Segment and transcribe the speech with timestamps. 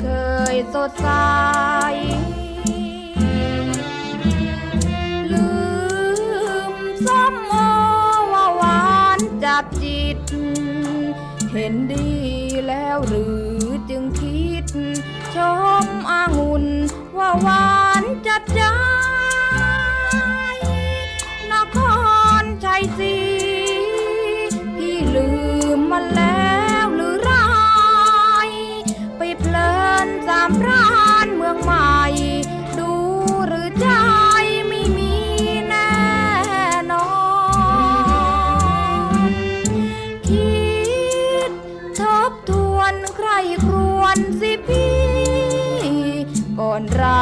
[0.00, 0.06] เค
[0.54, 1.08] ยสดใส
[5.32, 5.48] ลื
[6.72, 6.74] ม
[7.06, 7.54] ซ้ำโอ
[8.32, 8.84] ว่าหวา
[9.18, 10.18] นจับจิต
[11.52, 12.10] เห็นดี
[12.66, 13.40] แล้วหรือ
[13.90, 14.66] จึงคิด
[15.34, 15.36] ช
[15.84, 16.64] มอางุ่น
[17.18, 18.62] ว่าหวานจับใจ
[21.52, 21.76] นค
[22.42, 23.21] รชัยศรี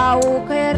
[0.00, 0.72] auke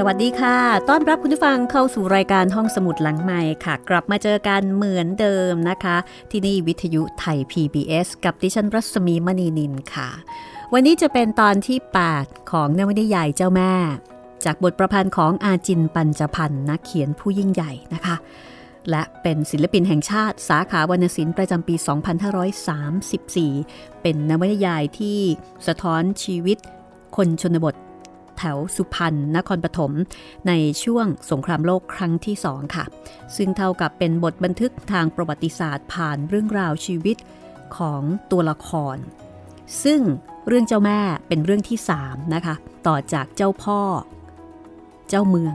[0.00, 0.58] สวัสดีค่ะ
[0.88, 5.96] ต้อนรับคุณผู้ฟังเข้าสู่รายการห้องสมุดหลังใหม่ค่ะ กลับมาเจอกันเหมือนเดิมนะคะ
[6.30, 10.08] ที่นี่วิทยุไทย PBS กับดิฉันรัศมีมณีนินค่ะ
[10.72, 11.78] วันนี้จะเป็นตอนที่
[12.14, 13.74] 8 ของนวนิยายเจ้าแม่
[14.44, 18.16] จากบทประพันธ์ของอาจินปัญจพันธ์นักเขียนผู้ยิ่งใหญ่นะคะ
[18.90, 21.74] และเป็นศิลปินแห่งชาติ สาขาวรรณศิลป์ประจำปี
[23.48, 25.18] 2534 เป็นนวนิยายที่
[25.66, 26.58] สะท้อนชีวิต
[27.16, 27.74] คนชนบท
[28.38, 29.92] แถวสุพรรณนครปฐม
[30.48, 30.52] ใน
[30.84, 32.84] ช่วงสงครามโลกครั้งที่สองค่ะ
[33.36, 37.16] ซึ่งเท่ากับเป็นบทบันทึกทางประวัติศาสตร์ผ่านเรื่องราวชีวิต
[37.76, 38.96] ของตัวละคร
[39.84, 40.00] ซึ่ง
[40.46, 42.54] เรื่องเจ้าแม่เป็นเรื่องที่สามนะคะ
[42.86, 43.80] ต่อจากเจ้าพ่อ
[45.08, 45.54] เจ้าเมือง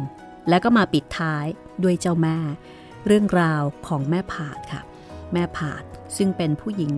[0.49, 1.45] แล้วก็มาปิดท้าย
[1.83, 2.37] ด้วยเจ้าแม่
[3.07, 4.81] เรื่องราวของแม่ผาดค่ะ
[5.33, 5.83] แม่ผาด
[6.17, 6.93] ซึ่งเป็นผู้หญิง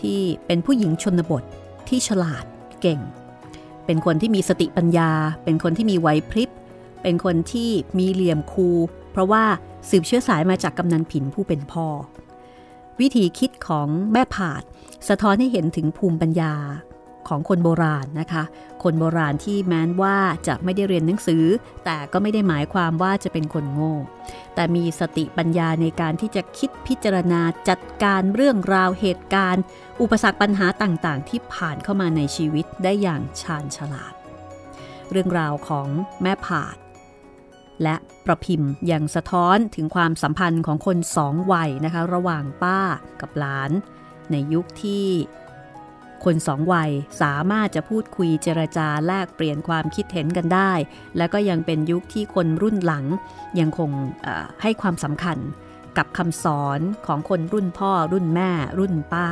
[0.00, 1.44] ที่เป็นผู้หญิงชนบท
[1.88, 2.44] ที่ฉลาด
[2.80, 3.00] เก่ง
[3.86, 5.10] เป็นคนที่มีสติปัญญา
[5.44, 6.50] เป็นคนที่มีไหวพริบ
[7.02, 8.68] เป็นคนที่มีเหลี่ยมคู
[9.12, 9.44] เพราะว่า
[9.90, 11.86] สืบเชื้อสายมาจากกำนันผินผู้เป็นพ่อ
[13.00, 14.62] วิธีคิดของแม่ผาด
[15.08, 16.54] สะท้อนให้เห็นถึงภูมิปัญญา
[17.28, 18.44] ของคนโบราณนะคะ
[18.82, 20.18] คนโบราณที่แม้นว่า
[20.48, 21.44] จะไม่ได้เรียนหนังสือ
[21.84, 23.96] แต่ก็ไม่ได้หมายความว่าจะเป็นคนโง่
[24.54, 29.62] แต่มีสติปัญญาในการที่จะคิดพิจารณาจัดการเรื่องราวเหตุการณ์
[30.00, 34.12] อุปสรรคปัญหาต่างๆ ที่ผ่านเข้ามาในชีวิตได้อย่างชาญฉลาด
[35.10, 35.88] เรื่องราวของ
[36.22, 36.76] แม่ผาด
[37.82, 37.96] และ
[38.26, 42.80] ประพิมพ์ยังสะท้อนถึงความสัมพันธ์ของคนสองวัยนะคะ ระหว่างป้า
[43.20, 43.70] กับหลาน
[44.30, 45.06] ในยุคที่
[46.24, 46.90] คนสองวัย
[47.22, 50.72] สามารถจะพูดคุยเจรจาแลกเปลี่ยนความคิดเห็นกันได้
[51.16, 53.04] และก็ยังเป็นยุคที่คนรุ่นหลัง
[53.60, 53.90] ยังคง
[54.62, 55.38] ให้ความสำคัญ
[55.98, 59.28] กับคำสอนของคนรุ่นพ่อรุ่นแม่ รุ่นป้า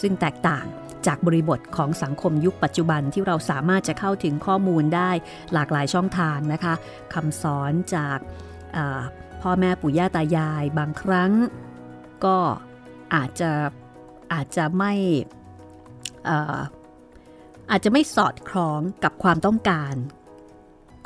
[0.00, 0.64] ซึ่งแตกต่าง
[1.06, 5.10] จากบริบทของสังคมยุคปัจจุบันที่เราสามารถจะเข้าถึงข้อมูลได้
[5.52, 6.74] หลากหลายช่องทางนะคะ
[7.14, 8.18] คำสอนจาก
[9.42, 11.32] พ่อแม่ปู่ย่าตายายบางครั้ง
[12.24, 12.38] ก็
[13.14, 13.50] อาจจะ
[14.32, 14.92] อาจจะไม่
[17.70, 19.94] อาจจะไม่สอดคล้องกับความต้องการ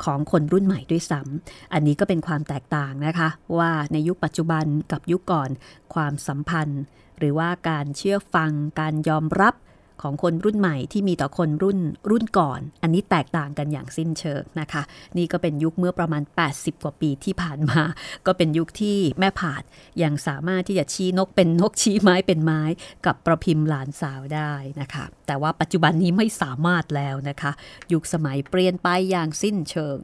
[0.03, 5.49] ของคนรุ่นใหม่ด้วยซ้ำอันนี้ก็เป็นความแตกต่างนะคะ ว่าในยุคปัจจุบันกับยุคก่อน
[5.93, 6.83] ความสัมพันธ์
[7.17, 9.53] หรือว่าการเชื่อฟังการยอมรับ
[10.01, 11.79] ของคนรุ่นใหม่ที่มีต่อคนรุ่น
[12.09, 14.83] รุ่นก่อน อันนี้แตกต่างกันอย่างสิ้นเชิงนะคะ
[15.17, 16.23] นี่ก็เป็นยุคเมื่อประมาณ
[16.53, 17.81] 80 กว่าปีที่ผ่านมา
[18.25, 19.63] ก็เป็นยุคที่แม่ผาด
[20.03, 22.61] ยังสามารถที่จะชี้นกเป็นนกชี้ไม้เป็นไม้
[23.05, 27.51] กับประพิมพ์หลานสาวได้นะคะ แต่ว่าปัจจุบันนี้ไม่สามารถแล้วนะคะ
[27.93, 29.97] ยุคสมัยเปลี่ยนไปอย่างสิ้นเชิง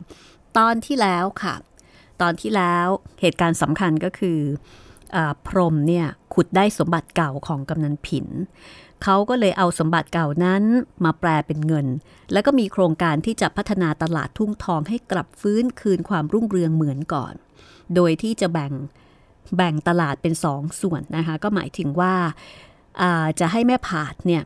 [0.58, 1.56] ตอนที่แล้วค่ะ
[2.22, 2.88] ตอนที่แล้ว
[3.22, 4.40] เหตุการณ์สำคัญก็คือ
[5.16, 8.28] อพรมเนี่ยขุดได้สมบัติเก่าของกำนันผิน
[9.04, 10.64] เขาก็เลยเอาสมบัติเก่านั้น
[11.06, 11.88] มาแปลเป็นเงิน
[12.32, 17.34] แล้วก็มีโครงการที่จะพัฒนาตลาดทุ่งทองให้กลับฟื้นคืนความรุ่งเรืองเหมือนก่อน
[17.96, 18.74] โดยที่จะแบ่ง
[19.58, 22.14] แบ่งตลาดเป็นสองส่วนนะคะ ก็หมายถึงว่า
[23.40, 24.44] จะให้แม่ผาดเนี่ย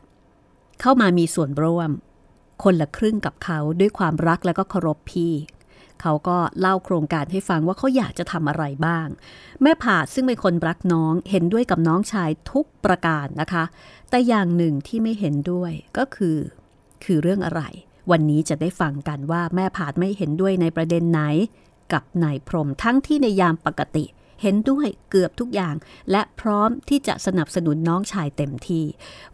[0.80, 1.90] เข้ามามีส่วนร่วม
[2.64, 5.32] คนละครึ่งกับเขาด้วยความรักและก็เคารพพี่
[6.02, 9.06] เขาก็เล่าโครงการให้ฟังว่าเขาอยากจะทำอะไรบ้าง
[9.62, 13.64] แม่ผาดซึ่งเป็นคนรักน้องเห็นด้วยกับน้องชายทุกประการนะคะ
[14.10, 16.36] แต่อย่างหนึ่งที่ไม่เห็นด้วยก็คือ
[17.04, 17.62] คือเรื่องอะไร
[18.10, 21.20] วันนี้จะได้ฟังกันว่าแม่ผาดไม่เห็นด้วยในประเด็นไหน
[21.92, 24.04] กับนายพรมทั้งที่ในยามปกติ
[24.42, 25.74] เห็นด้วยเกือบทุกอย่าง
[26.10, 28.84] และพร้อมที่จะสนับสนุนน้องชายเต็มที่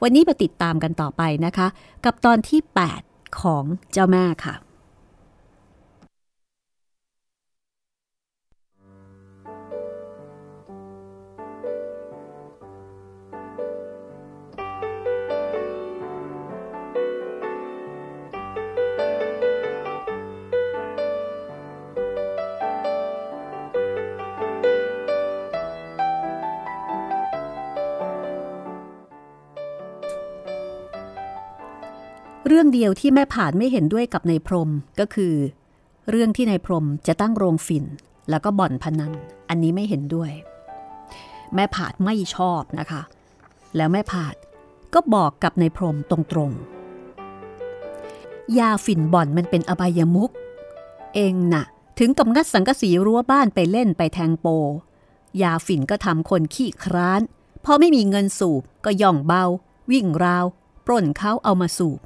[0.02, 1.66] วันนี้มาติดตามกันต่อไปนะคะ
[2.04, 2.60] กับตอนที่
[3.00, 4.54] 8 ของเจ้าแม่ค่ะ
[32.46, 34.70] เรื่องเดียวที่แม่ผานไม่เห็นด้วยกับนายพรม
[35.00, 35.34] ก็คือ
[36.10, 37.84] เรื่องที่นายพรมจะตั้งโรงฝิ่น
[38.30, 39.12] แล้วก็บ่อนพนัน
[39.48, 40.30] อันนี้ไม่เห็นด้วย
[41.54, 43.02] แม่ผาดไม่ชอบนะคะ
[43.76, 44.34] แล้วแม่ผาด
[44.94, 50.30] ก็บอกกับนายพรมตรงๆ ยาฝิ่นบ่อนมันเป็นอบายมุก
[51.14, 51.64] เองนะ่ะ
[51.98, 54.46] ถึงกับงัดสังกะสีรั้วบ้านไปเล่นไปแทงโป
[55.42, 57.20] ยาฝิ่นก็ทำคนขี้คร้าน
[57.64, 59.44] พอไม่มีเงินสูบก็ย่องเบา
[59.90, 60.44] วิ่งราว
[60.86, 62.00] ปล้นเขาเอามาสูบ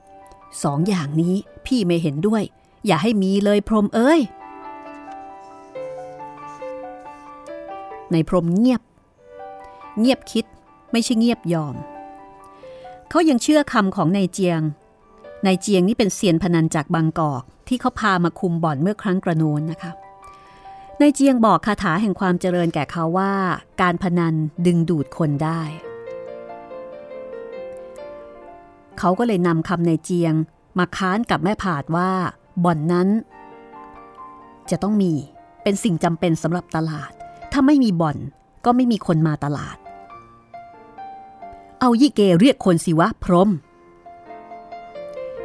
[0.62, 1.34] สองอย่างนี้
[1.66, 2.42] พี่ไม่เห็นด้วย
[2.86, 4.20] อย่าให้มีเลยพรมเอ้ย
[8.12, 8.82] ในพรมเงียบ
[10.00, 10.44] เงียบคิด
[10.92, 11.74] ไม่ใช่เงียบยอม
[13.10, 14.60] เขายังเชื่อคำของนายเจียง
[15.46, 19.92] นายเจียงนี่เป็นเซียนพนันจากบางกอกที่เขาพามาคุมบ่อนเมื่อครั้งกระโนนนะคะ
[21.00, 23.32] นายเจียงบอกคาถาแห่งความเจริญแก่เขาว่า
[23.80, 24.34] การพนัน
[24.66, 25.62] ดึงดูดคนได้
[28.98, 30.34] เขาก็เลยนำคำในเจียง
[30.78, 32.10] มาค้านกับแม่ผาดว่า
[32.64, 33.08] บ่อนนั้น
[34.70, 35.12] จะต้องมี
[35.62, 37.12] เป็นสิ่งจำเป็นสำหรับตลาด
[37.52, 38.16] ถ้าไม่มีบ่อน
[38.64, 39.76] ก็ไม่มีคนมาตลาด
[41.80, 43.50] เอายี่เกเรียกคนสิวะพรม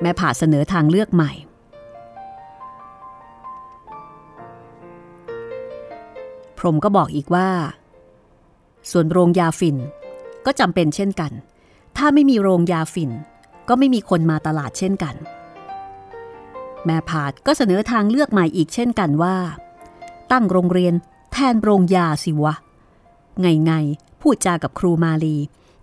[0.02, 1.32] แม่ผาดเสนอทางเลือกใหม่
[6.58, 7.50] พรมก็บอกอีกว่า
[8.92, 9.78] ส่วนโรงยาฝิ่น
[10.46, 11.32] ก็จำเป็นเช่นกัน
[11.98, 13.12] ถ้าไม่มีโรงยาฝิ่น
[13.70, 15.16] ก็ไม่มีคนมาตลาดเช่นกัน
[16.86, 19.38] แม่ผาดก็เสนอทางเลือกใหม่อีกเช่นกันว่า
[20.32, 20.94] ตั้งโรงเรียน
[21.32, 22.56] แทนโรงยาสิวะ
[23.42, 23.74] ไงไง
[24.22, 25.36] พูดจากับครูมาลี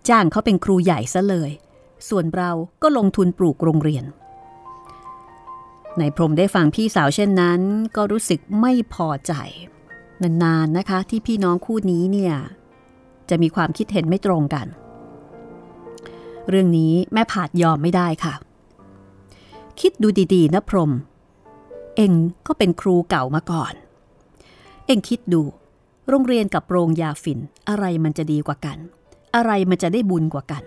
[0.09, 1.51] จ้างเขาเป็นครูใหญ่ซะเลย
[2.09, 2.51] ส่วนเรา
[2.83, 4.05] ก็ลงทุนปลูกโรงเรียน
[5.99, 7.61] ในพรมได้ฟังพี่สาวเช่นนั้น
[7.97, 9.33] ก็รู้สึกไม่พอใจ
[10.23, 12.35] นานๆนะคะที่พี่น้องคู่นี้เนี่ย
[13.29, 14.67] จะมีความคิดเห็นไม่ตรงกัน
[16.49, 18.35] เรื่องนี้แม่ผาดยอมไม่ได้ค่ะ
[19.81, 20.93] คิดดูดีๆนะพรม
[21.97, 22.13] เอง
[22.47, 23.75] ก็เป็นครูเก่ามาก่อน
[24.87, 25.43] เองคิดดู
[26.09, 27.39] โรงเรียนกับโรงยาฝิ่น
[27.69, 28.79] อะไรมันจะดีกว่ากัน
[29.35, 30.63] อะไรมันจะได้บุญกว่ากัน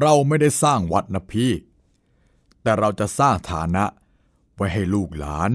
[0.00, 1.50] เราไม่ได้สร้างวัดนะพี่
[2.62, 3.84] แต่เราจะสร้างฐานะ
[4.56, 5.50] ไว้ให้ลูกหลาน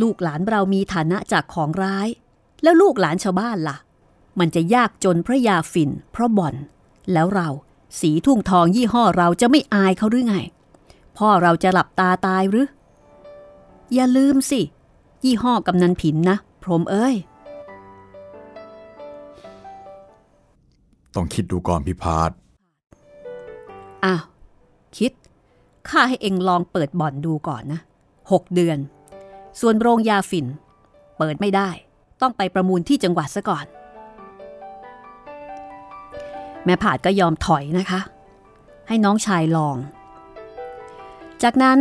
[0.00, 2.08] ลูกหลานเรามีฐานะจากของร้าย
[2.62, 3.76] แล้วลูกหลานชาวบ้านละ่ะ
[4.38, 6.54] มันจะยากจนพระยาฝิ่น เพราะบ่อน
[7.12, 7.48] แล้วเรา
[8.00, 10.36] สีทุ่งทองยี่ห้อเราจะไม่อายเขาหรือไง
[11.18, 12.68] พ่อเราจะหลับตาตายหรือ
[13.94, 14.60] อย่าลืมสิ
[15.24, 17.14] ยี่ห้อกำนันผินนะ พรหมเอ้ย
[21.14, 22.30] ต้องคิดดูก่อนพิพาท
[24.04, 24.22] อ้าว
[24.98, 25.12] คิด
[25.88, 27.80] ข้าให้เองลองเปิดบ่อนดูก่อนนะ
[28.32, 28.78] หกเดือน
[29.60, 30.46] ส่วนโรงยาฝิ่น
[31.18, 31.70] เปิดไม่ได้
[32.20, 33.66] ต้องไปประมูลที่จังหวัดซะก่อน
[36.64, 38.00] แม่ผาดก็ยอมถอยนะคะ
[38.88, 39.76] ให้น้องชายลอง
[41.42, 41.80] จากนั้น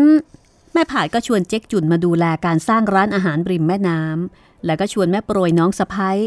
[0.74, 6.18] แม่ผาดก็ชวนเจ๊กจุนมาดูแลการสร้างร้านอาหารริมแม่น้ำแล้วก็ชวนแม่โปรยน้องสะพ้ย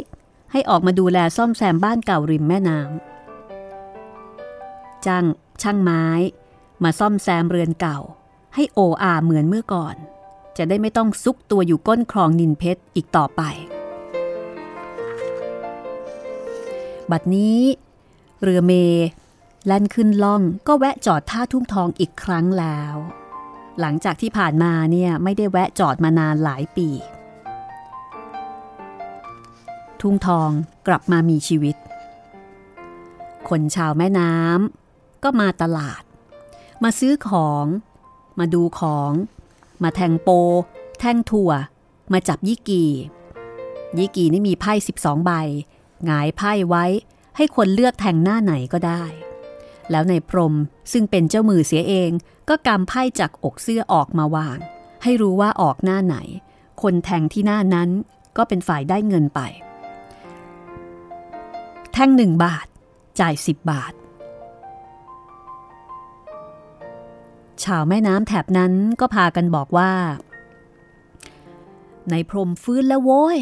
[0.53, 5.25] ให้ออกมาดูแลซ่อมแซมบ้านเก่าริมแม่น้ำจ้าง
[5.63, 6.05] ช่างไม้
[6.85, 7.99] มาซ่อมแซมเรือนเก่า
[8.55, 9.97] ให้โออาเหมือนเมื่อก่อน
[10.57, 13.43] จะได้ไม่ต้องซุกตัวอยู่ก้นคลองนินเพชรอีกต่อไป
[17.11, 17.59] บัดนี้
[18.43, 18.73] เรือเม
[19.67, 22.95] แล่นขึ้นล่องก็แวะจอดท่าทุ่งทองอีกครั้งแล้ว
[23.81, 26.89] หลังจากที่ผ่านมาเนี่ยไม่ได้แวะจอดมานานหลายปี
[30.01, 30.51] ทุ่งทอง
[30.87, 31.77] กลับมามีชีวิต
[33.49, 36.03] คนชาวแม่น้ำก็มาตลาด
[36.85, 37.65] มาซื้อของ
[38.39, 39.13] มาดูของ
[39.83, 40.29] มาแทงโป
[41.01, 41.51] แทงถั่ว
[42.13, 42.85] มาจับยี่กี
[43.99, 45.33] ยี่กีนี่มีไพ่ 12 ใบ
[46.05, 46.85] หงายไพ่ไว้
[47.37, 49.05] ให้คนเลือกแทงหน้าไหนก็ได้
[49.91, 50.55] แล้วในพรม
[50.93, 52.11] ซึ่งเป็นเจ้ามือเสียเอง
[52.49, 54.59] ก็กำไพ่จากอกเสื้อออกมาวาง
[55.03, 56.17] ให้รู้ว่าออกหน้าไหน
[56.83, 57.91] คนแทงที่หน้านั้น
[58.37, 59.41] ก็เป็นฝ่ายได้เงินไป
[61.93, 62.67] แท่งหนึ่งบาท
[63.21, 63.93] จ่ายสิบบาท
[67.65, 69.93] ชาวแม่น้ำแถบนั้นก็พากันบอกว่า
[72.11, 73.39] ในพรมฟื้นแล้วโว้ย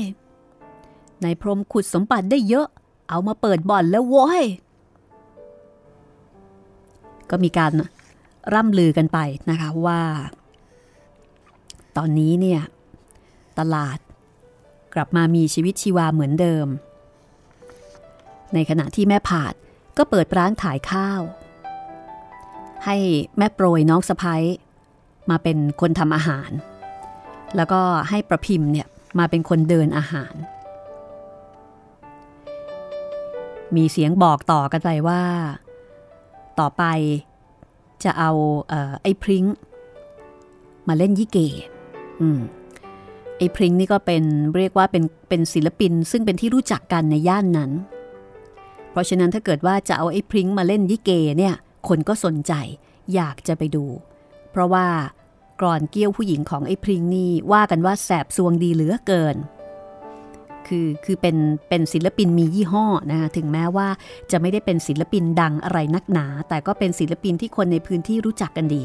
[1.22, 2.68] ในพรมขุดสมบัติได้เยอะ
[3.08, 4.44] เอามาเปิดบ่อนแล้วโว้ย
[7.30, 7.72] ก็มีการ
[8.54, 9.18] ร่ำลือกันไป
[9.50, 10.00] นะคะว่า
[11.96, 12.60] ตอนนี้เนี่ย
[13.58, 13.98] ตลาด
[14.94, 16.66] กลับมามีชีวิตชีวาเหมือนเดิม
[18.54, 19.54] ในขณะที่แม่ผาด
[19.98, 21.20] ก็เปิดร้านขายข้าว
[22.84, 22.96] ให้
[23.38, 24.42] แม่โปรยน้องสะพ้ย
[25.30, 26.50] มาเป็นคนทำอาหาร
[27.56, 28.86] แล้วก็ให้ประพิมพ์เนี่ย
[29.18, 30.34] มาเป็นคนเดินอาหาร
[33.76, 35.22] มีเสียงบอกต่อกันไปว่า
[36.60, 36.84] ต่อไป
[38.04, 38.30] จะเอา
[38.68, 39.44] เออไอ้พริ้ง
[40.88, 41.38] มาเล่นยี่เก
[42.20, 42.40] อืม
[43.38, 44.22] ไอ้พริ้งนี่ก็เป็น
[44.56, 47.70] เรียกว่าเป็นเป็นศิลปิน ซึ่งเป็นที่รู้จักกันในย่านนั้น
[48.90, 51.54] เพราะฉะนั้นถ้าเกิดว่าจะเอาไอ้พริ้งมาเล่นยี่เกเนี่ย
[51.88, 52.52] คนก็สนใจ
[53.14, 53.84] อยากจะไปดู
[54.50, 54.86] เพราะว่า
[55.60, 59.36] กรอนเกี้ยวผู้หญิงของไอ้พริ้งนี่ว่ากันว่าแสบซวงดีเหลือเกิน
[60.68, 61.36] คือคือเป็น
[61.68, 63.88] เป็นศิลปินมียี่ห้อนะคะถึงแม้ว่า
[64.30, 68.84] จะไม่ได้เป็นศิลปินดังอะไรนักหนา แต่ก็เป็นศิลปินที่คนในพื้นที่รู้จักกันดี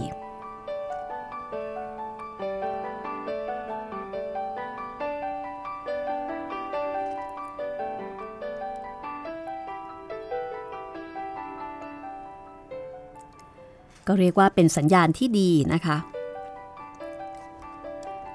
[14.07, 15.97] ก็เรียกว่าเป็นสัญญาณที่ดีนะคะ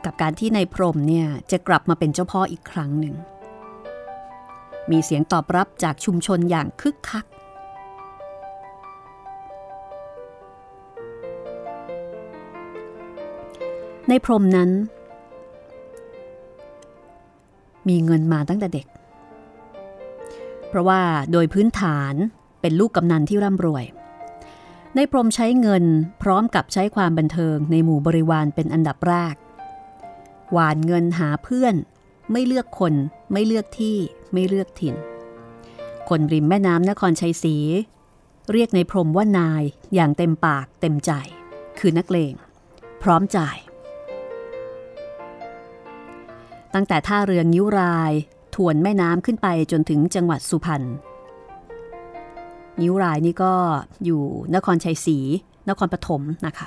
[0.04, 3.14] กับการที่ในายพรมเนี่ยจะกลับมาเป็นเจ้าพ่ออีกครั้งหนึ่ง
[4.90, 7.24] มีเสียงตอบรับจากชุมชนอย่างคึกคัก
[14.08, 14.70] ในพรมนั้น
[17.88, 18.86] มีเงินมาตั้งแต่เด็ก
[20.68, 21.00] เพราะว่า
[21.32, 22.14] โดยพื้นฐาน
[22.60, 23.84] เป็นลูกกำนันที่ร่ำรวย
[24.94, 25.84] ในพรมใช้เงิน
[26.22, 29.34] พร้อมกับใช้ความบันเทิงในหมู่บริวารเป็นอันดับแรก
[30.52, 31.74] หวานเงินหาเพื่อน
[32.32, 32.94] ไม่เลือกคน
[33.32, 33.98] ไม่เลือกที่
[34.32, 34.94] ไม่เลือกถิ่น
[36.08, 37.56] คนริมแม่น้ำนครชัยศรี
[38.52, 39.62] เรียกในพรมว่านาย
[39.94, 41.12] อย่างเต็มปากเต็มใจ
[41.78, 42.34] คือนักเลง
[43.02, 43.56] พร้อมจ่าย
[46.74, 48.12] ตั้งแต่ท่าเรืองิ้วราย
[48.54, 50.82] ทวนแม่น้ำขึ้นไปจนถึงจังหวัดสุพรรณ
[52.80, 53.52] นิ้วรายนี่ก็
[54.04, 54.22] อยู่
[54.54, 55.18] นครชัยศรี
[55.68, 56.66] นครปฐมนะคะ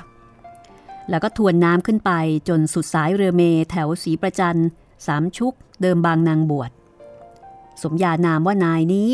[1.09, 2.11] แล้วก็ทวนน้ำขึ้นไป
[2.49, 4.59] จนสุดสายเรือเมแถวศรีประจัน
[5.07, 6.71] สามชุกเดิมบางนางบวช
[7.83, 9.09] สมญานามว่านายนี้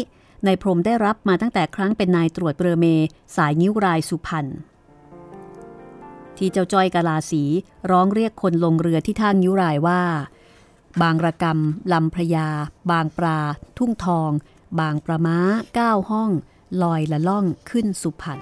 [0.46, 2.86] นายพรมได้รับมาตั้งแต่ครั้งเป็นนายตรวจเรือเม
[3.36, 4.46] สายนิ้วรายสุพรรณ
[6.38, 7.44] ที่เจ้าจ้อยกาลาสี
[7.92, 10.02] ร้องเรียกคนลงเรือที่ท่านิ้วรายว่า
[11.02, 12.48] บางระกำลำพระยา
[12.92, 13.40] บางปลา
[13.78, 14.32] ทุ่งทอง
[14.80, 15.38] บางประม้า
[15.76, 16.30] เก้าห้อง
[16.84, 18.40] ลอยละล่องขึ้นสุพรรณ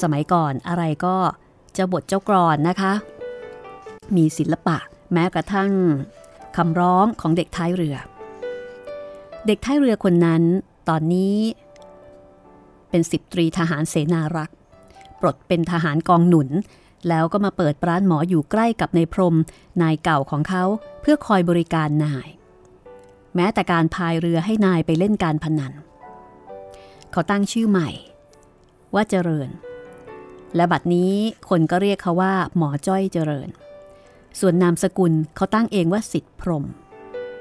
[0.00, 1.16] สมัยก่อนอะไรก็
[1.74, 2.92] เจ้าบทเจ้ากรอนนะคะ
[4.16, 4.76] มีศิลปะ
[5.12, 5.70] แม้กระทั่ง
[6.56, 7.96] คำร้องของเด็กท้ายเรือ
[9.46, 10.42] เด็กท้ายเรือคนนั้น
[10.88, 11.36] ตอนนี้
[12.90, 14.56] เป็นสิบตรีทหารเสนารักษ์
[15.20, 16.48] ปลดเป็นทหารกองหนุน
[17.08, 19.36] แล้วก็มาเปิดร้านหมออยู่ใกล้กับนายพรม
[19.82, 20.64] นายเก่าของเขา
[21.00, 22.28] เพื่อคอยบริการนาย
[23.34, 25.72] แม้แต่การพายเรือให้นายไปเล่นการพนัน
[27.12, 27.88] เขาตั้งชื่อใหม่
[28.94, 29.48] ว่าเจริญ
[30.56, 31.12] และบัดนี้
[31.48, 33.48] คนก็เรียกเขาว่า หมอจ้อยเจริญ
[34.40, 36.64] ส่วนนามสกุลเขาตั้งเองว่าสิทธิพรม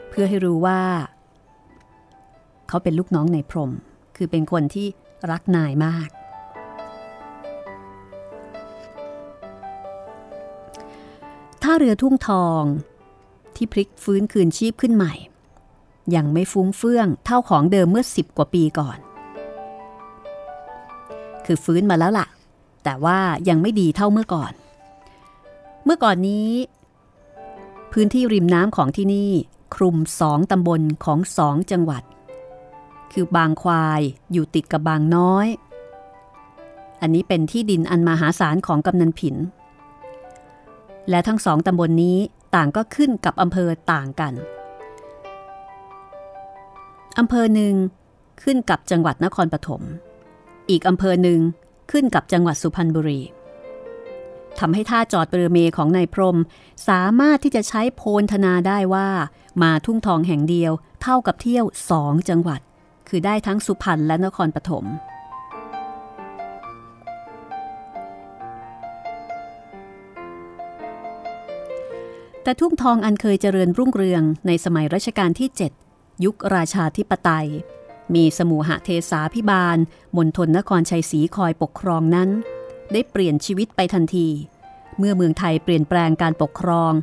[0.10, 0.82] เพื่อให้รู้ว่า
[2.70, 3.72] เขาเป็นลูกน้องในพรม
[4.16, 4.88] คือเป็นคนที่
[5.32, 6.10] รักนายมาก
[11.62, 12.64] ท่าเรือทุ่งทอง
[13.56, 15.14] ที่พลิกฟื้นคืนชีพขึ้นใหม่
[16.16, 18.98] ยังไม่ฟุ้งเฟื่องเท่าของเดิมเมื่อสิบกว่าปีก่อน
[21.46, 22.28] คือฟื้นมาแล้วล่ะ
[22.84, 24.54] แต่ว่ายังไม่ดีเท่าเมื่อก่อน
[25.86, 26.50] เมื่อก่อนนี้
[27.92, 29.32] พื้นที่ริมน้ำของที่นี่
[29.76, 32.04] คลุมสองตำบลของสองจังหวัด
[33.14, 34.02] คือบางควาย
[34.32, 35.48] อยู่ติดกับบางน้อย
[37.02, 39.36] อันนี้เป็นที่ดินอันมหาศาลของกำนันผิน
[41.10, 42.18] และทั้งสองตำบลนนี้
[42.56, 44.34] ต่างก็ขึ้นกับอำเภอต่างกัน
[47.20, 47.74] อำเภอหนึ่ง
[48.44, 49.82] ขึ้นกับจังหวัดนครปฐม
[50.70, 51.40] อีกอำเภอหนึ่ง
[51.92, 53.22] ขึ้นกับจังหวัดสุพรรณบุรี
[54.60, 56.38] ทำให้ท่าจอดเรือเมของนายพรม
[56.88, 59.10] สามารถที่จะใช้โพลธนาได้ว่า
[59.62, 62.62] มาทุ่งทองแห่งเดียวเท่ากับเที่ยวสองจังหวัด
[63.10, 64.86] คือได้ทั้งสุพรรณและนครปฐม
[72.44, 75.50] แต่ทุ่งทองอันเคยเจริญรุ่งเรืองในสมัยรัชกาลที่
[75.86, 77.48] 7 ยุคราชาธิปไตย
[78.16, 79.78] มีสมุหเทสาพิบาล
[80.18, 82.30] มณฑลนครชัยศรีคอยปกครองนั้น
[82.94, 84.28] ได้เปลี่ยนชีวิตไปทันที
[84.98, 86.94] เมื่อเมืองไทยเปลี่ยนแปลงการปกครอง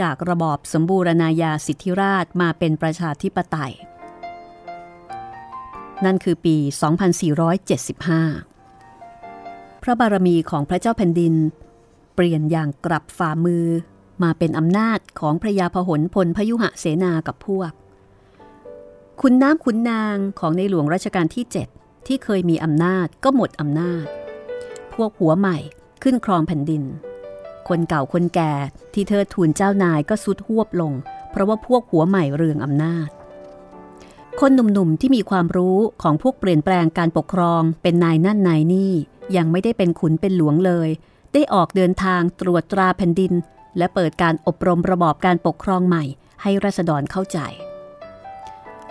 [0.00, 3.74] จากระบอบสมบูรณาญาสิทธิราชมาเป็นประชาธิปไตย
[6.04, 6.56] นั่นคือปี
[7.74, 11.34] 2475 พระบารมีของพระเจ้าแผ่นดิน
[12.14, 13.66] เปลี่ยนอย่างกลับฝ่ามือ
[14.22, 17.72] มาเป็นอำนาจของพระยาพหลพลพยุหะเสนากับพวก
[19.20, 24.04] ขุนน้ำขุนนางของในหลวงรัชกาลที่ 7 ที่เคยมีอำนาจก็หมดอำนาจ
[24.94, 25.56] พวกหัวใหม่
[26.02, 26.82] ขึ้นครองแผ่นดิน
[27.68, 28.52] คนเก่าคนแก่
[28.94, 30.92] ที่เธอทูลเจ้านายก็สุดหวบลง
[31.30, 33.08] เพราะว่าพวกหัวใหม่เรืองอำนาจ
[34.40, 38.92] คนหนุ่มๆที่มีความรู้ของพวกเปลี่ยนแปลงการปกครองเป็นนายนั่นนายนี่
[39.36, 40.88] ยังไม่ได้เป็นขุนเป็นหลวงเลย
[41.32, 43.32] ได้ออกเดินทางตรวจตราแผ่นดิน
[43.78, 46.04] และเปิดการอบรมระบอบการปกครองใหม่
[46.42, 47.38] ให้รัษฎรเข้าใจ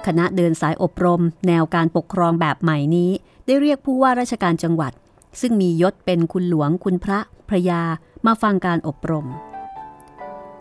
[0.06, 3.12] คณะเดินสายอบรม แนวการปกครองแบบใหม่นี้
[3.46, 4.94] ได้เรียกผู้ว่าราชการจังหวัด
[5.42, 7.82] ซึ่งมียศเป็นคุณหลวงคุณพระพระยา
[8.26, 9.28] มาฟังการอบรม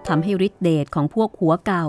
[0.06, 1.84] ทำให้ฤทธิเดชของพวกหัวเก่า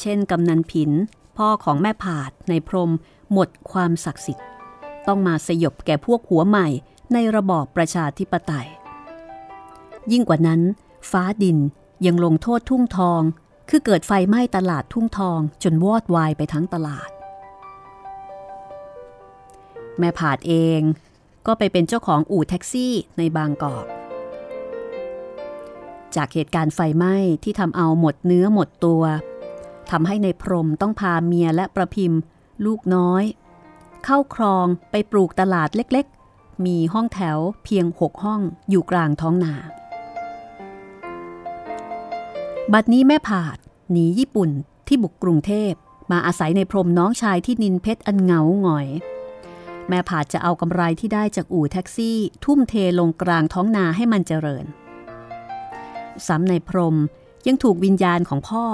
[0.00, 0.90] เช่นกำนันผิน
[1.38, 2.92] พ่อของแม่ผาดในพรม
[3.32, 4.46] หมดความศักดิ์สิทธิ์
[5.06, 6.68] ต้องมาสยบแก่พวกหัวใหม่
[7.12, 8.68] ในระบอบประชาธิปไตย
[10.12, 10.60] ยิ่งกว่านั้น
[11.10, 11.58] ฟ้าดิน
[12.06, 13.22] ยังลงโทษทุ่งทอง
[13.70, 17.10] คือเกิดไฟไหม้ตลาดทุ่งทองจนวอดวายไปทั้งตลาด
[19.98, 20.80] แม่ผาดเอง
[21.46, 23.86] ก็ไปเป็นเจ้าของอู่แท็กซี่ในบางกอก
[26.16, 29.02] จากเหตุการณ์ไฟไหม้ที่ทำเอาหมดเนื้อหมดตัว
[29.90, 32.20] ทำให้ในพรมต้องพาเมียและประพิมพ์
[32.64, 33.24] ลูกน้อย
[34.04, 39.54] เข้าครองไปปลูกตลาดเล็กๆ มีห้องแถวเพียงหกห้องอยู่กลางท้องนา
[42.72, 43.58] บัดนี้แม่ผาด
[43.90, 44.50] หนีญี่ปุ่น
[44.86, 45.72] ที่บุกกรุงเทพ
[46.10, 48.88] มาอาศัยในพรมน้องชายที่นินเพชรอันเหงาหงอย
[49.88, 54.64] แม่ผาดจะเอากำไรที่ได้จากอู่แท็กซี่ ทุ่มเทลงกลางท้องนาให้มันเจริญ
[56.26, 56.96] ซ้ำในพรม
[57.46, 58.64] ยังถูกวิญญาณของพ่อ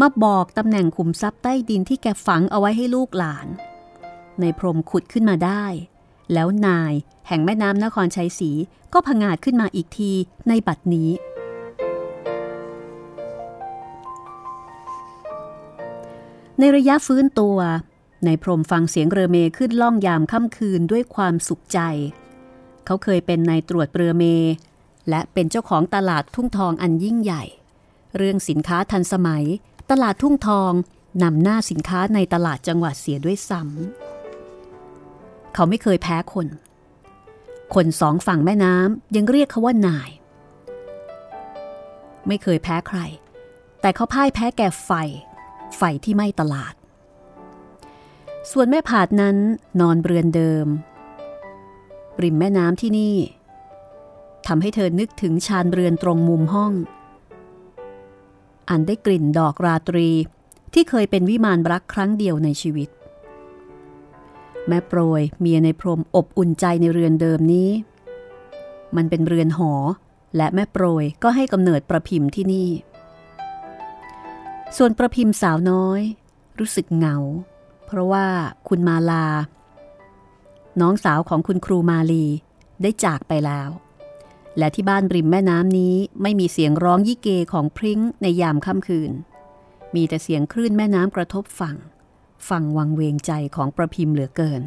[0.00, 3.46] มาบอกตำแหน่งขุมทรัพย์ใต้ดินที่แกฝังเอาไว้ให้ลูกหลาน
[4.40, 5.64] ในพรมขุดขึ้นมาได้
[6.32, 6.92] แล้วนาย
[7.28, 8.50] แห่งแม่น้ำนครชัยศรี
[8.92, 10.12] ก็พงาดขึ้นมาอีกที
[10.48, 11.10] ในบัดนี้
[16.58, 17.58] ในระยะฟื้นตัว
[18.24, 21.80] ในพรมฟังเสียงเรือเมขึ้นล่องยามค่ำคืนด้วยความสุขใจ
[22.84, 24.24] เขาเคยเป็นนายตรวจเรือเม
[25.08, 27.44] และเป็นเจ้าของตลาดทุ่งทองอันยิ่งใหญ่
[28.16, 29.44] เรื่องสินค้าทันสมัย
[29.90, 30.72] ตลาดทุ่งทอง
[31.22, 36.46] นำหน้าสินค้าในตลาดจังหวัดเสียด้วยซ้ำเขาไม่เคยแพ้คน
[37.74, 40.10] คนสองฝั่งแม่น้ำยังเรียกเขาว่านาย
[42.26, 42.98] ไม่เคยแพ้ใคร
[43.80, 44.90] แต่เขาพ่ายแพ้แก่ไฟ
[45.76, 46.74] ไฟที่ไหม้ตลาด
[48.50, 49.36] ส่วนแม่ผาดนั้น
[49.80, 50.66] นอนเรือนเดิม
[52.22, 53.16] ริมแม่น้ำที่นี่
[54.46, 56.72] ทำให้เธอนึกถึงชานเรือนตรงมุมห้อง
[58.68, 60.08] อันได้กลิ่นดอกราตรี
[60.72, 62.88] ที่เคยเป็นวิมานรักครั้งเดียวในชีวิต
[64.68, 67.70] แม่โปรยเมียในพรมอบอุ่นใจในเรือนเดิมนี้
[68.96, 69.72] มันเป็นเรือนหอ
[70.36, 72.68] และแม่โปรยก็ให้กำเนิดประพิมพ์ที่นี่
[74.76, 76.00] ส่วนประพิมพ์สาวน้อย
[76.58, 77.16] รู้สึกเหงา
[77.86, 78.26] เพราะว่า
[78.68, 79.26] คุณมาลา
[80.80, 82.24] น้องสาวของคุณครูมาลี
[82.82, 83.68] ได้จากไปแล้ว
[84.58, 89.12] และที่บ้านริมแม่น้ำนี้ไม่มีเสียงร้องยี่เกของพริ้งในยามค่ำคืน
[89.94, 91.76] มีแต่เสียงคลื่นแม่น้ำกระทบฝั่ง
[92.48, 94.62] ฟังวังเวงใจของประพิมพ์เหลือเกิน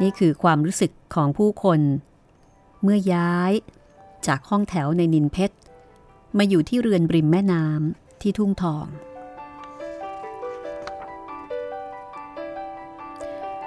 [0.00, 1.80] นี่คือความรู้สึกของผู้คน
[2.82, 3.52] เมื่อย้าย
[4.26, 5.56] จากห้องแถวในนินเพชร
[6.38, 8.86] มาอยู่ที่เรือนริมแม่น้ำที่ทุ่งทอง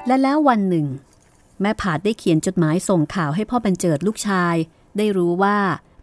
[0.08, 0.88] และแล้ววันหนึ่ง
[1.62, 4.56] แม่ผาดได้เขียนจดหมายส่งข่าวให้พ่อบรรเจิดลูกชาย
[4.98, 5.58] ได้รู้ว่า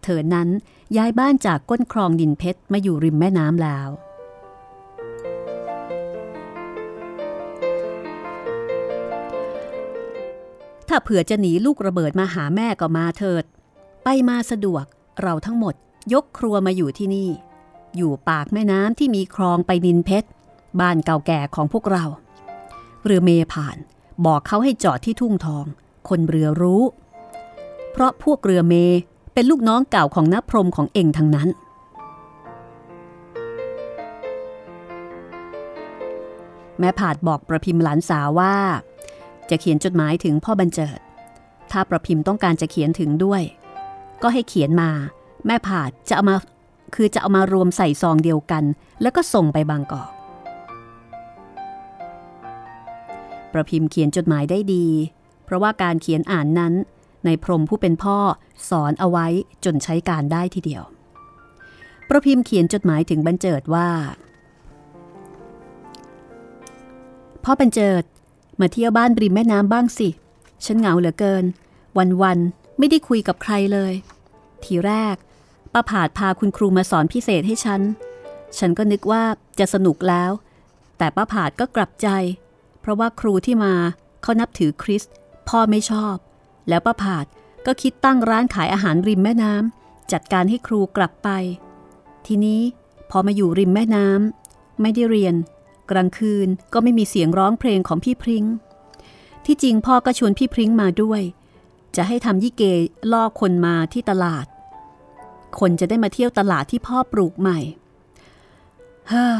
[0.05, 0.49] เธอนั้น
[0.97, 3.89] ย้ายบ้านจากก้นคลองดินเพชรมาอยู่ริมแม่น้ำแล้ว
[10.89, 13.45] ถ้าเผื่อจะหนีลูกระเบิดมาหาแม่ก็มาเถิด
[14.05, 14.85] ไปมาสะดวก
[15.23, 15.75] เราทั้งหมด
[16.13, 17.29] ยกครัวมาอยู่ที่นี่
[17.97, 20.29] อยู่ปากแม่น้ำที่มีคลองไปดินเพชร
[20.81, 22.05] บ้านเก่าแก่ของพวกเรา
[23.05, 23.77] เรือเมผ่าน
[24.27, 25.65] บอกเขาให้จอดที่ทุ่งทอง
[26.09, 26.83] คนเรือรู้
[27.93, 28.75] เพราะพวกเรือเม
[29.35, 31.49] เป็นลูกน้องเก่าของนัพรมของเองทั้งนั้น
[36.79, 38.55] แม่ผาดบอกประพิมพ์หลานสาวว่า
[39.51, 40.99] จะเขียนจดหมายถึงพ่อบรรเจิด
[41.71, 43.43] ถ้าประพิมพ์ต้องการจะเขียนถึงด้วย
[44.23, 44.91] ก็ให้เขียนมา
[45.47, 46.37] แม่ผาดจะเอามา
[46.95, 48.65] คือจะเอามารวมใส่ซองเดียวกัน
[49.03, 50.14] แล้วก็ส่งไปบางกอก
[53.55, 54.87] ประพิมพ์เขียนจดหมายได้ดี
[55.45, 56.75] เพราะว่าการเขียนอ่านนั้น
[57.25, 58.19] ในพรมผู้เป็นพ่อ
[58.69, 59.27] สอนเอาไว้
[59.65, 60.83] จนใช้การได้ทีเดียว
[62.09, 63.89] ประพิมพ์เขียนจดหมายถึงบรรเจิดว่า
[67.45, 68.05] พ่อบรรเจิด
[68.61, 70.09] มาเที่ยวบ้านริมแม่น้ำบ้างสิ
[70.65, 71.45] ฉันเหงาเหลือเกิน
[72.23, 73.93] วันๆไม่ได้คุยกับใครเลย
[74.65, 75.17] ทีแรก
[75.73, 77.81] ป้าผาดพาคุณครูมาสอนพิเศษให้ฉัน
[78.59, 79.23] ฉันก็นึกว่า
[79.59, 80.31] จะสนุกแล้ว
[80.99, 82.09] แต่ป้าผาดก็กลับใจ
[82.85, 83.75] เพราะว่าครูที่มา
[84.23, 85.15] เขานับถือคริสต์
[85.49, 86.17] พ่อไม่ชอบ
[86.69, 87.27] แล้วป้าผาด
[87.67, 91.29] ก็คิดตั้งร้านขายอาหารริมแม่น้ำจัดการให้ครูกลับไป
[92.27, 92.61] ทีนี้
[93.11, 95.35] พอมาอยู่ริมแม่น้ำไม่ได้เรียน
[95.91, 98.45] กลางคืนก็ไม่มีเสียงร้องเพลงของพี่พริง้ง
[99.47, 101.23] ที่จริงพ่อก็ชวนพี่พริ้งมาด้วย
[101.97, 102.63] จะให้ทำยี่เก
[103.13, 104.47] ล่อคนมาที่ตลาด
[105.59, 107.59] คนจะได้มาเที่ยวตลาดที่พ่อปลูกใหม่
[109.09, 109.37] เฮ้อ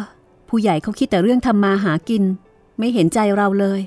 [0.49, 2.23] ผู้ใหญ่เขาคิดแต่เรื่องทำมาหากิน
[2.79, 3.81] ไม่เห็นใจเราเลย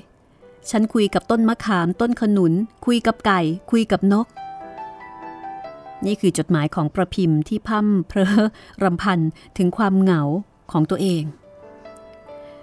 [0.70, 2.52] ฉันคุยกับต้นมะขามต้นขนุน
[2.86, 4.26] คุยกับไก่ คุยกับนก
[6.06, 8.28] นี่คือจดหมายของประพิมพ์ที่พั่มเพลอ
[8.82, 9.20] รำพัน
[9.56, 10.22] ถึงความเหงา
[10.72, 11.24] ของตัวเอง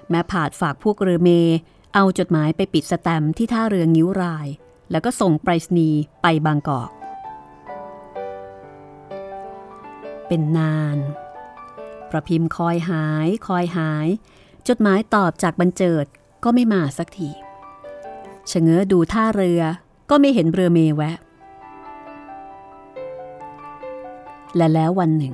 [0.10, 1.30] แม่ผาดฝากพวกเรือเม
[1.94, 4.48] เอาจดหมายไปปิดสแตมที่ท่าเรืองิ้วราย
[4.92, 6.90] แล้วก็ส่งไปรษณีย์ไปบางกอก
[10.28, 10.98] เป็นนาน
[12.10, 14.08] ประพิมพ์คอยหาย คอยหาย
[14.70, 16.06] จดหมายตอบจากบรรเจิด
[16.44, 17.30] ก็ไม่มาสักที
[18.52, 19.62] ชะเง้อดูท่าเรือ
[20.10, 21.18] ก็ไม่เห็นเรือเมแวะ
[24.56, 25.34] และแล้ววันหนึ่ง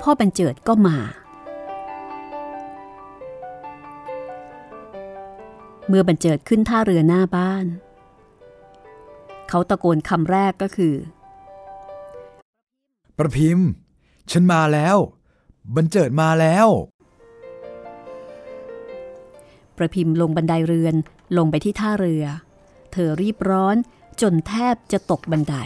[0.00, 0.98] พ่อบรรเจิดก็มา
[5.88, 7.66] เมื่อบรรเจิดขึ้นท่าเรือหน้าบ้าน
[9.48, 10.94] เขาตะโกนคำแรกก็คือ
[13.18, 13.68] ประพิมพ์
[14.30, 14.96] ฉันมาแล้ว
[15.76, 16.68] บรรเจิดมาแล้ว
[19.82, 20.94] ประพิมพ์ลงบันไดเรือน
[21.36, 22.24] ลงไปที่ท่าเรือ
[22.92, 23.76] เธอรีบร้อน
[24.20, 25.56] จนแทบจะตกบันได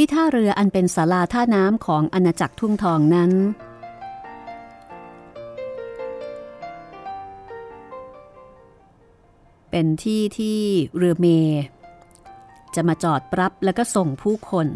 [0.00, 3.32] ที่ท่าเรืออันเป็นศาลาท่าน้ำของอาณาจักรทุ่งทองนั้น
[9.80, 10.60] เป็นที่ที่
[10.96, 11.26] เรือเม
[12.74, 14.66] จะมาจอดปรับแล้วก็ส่งผู้คน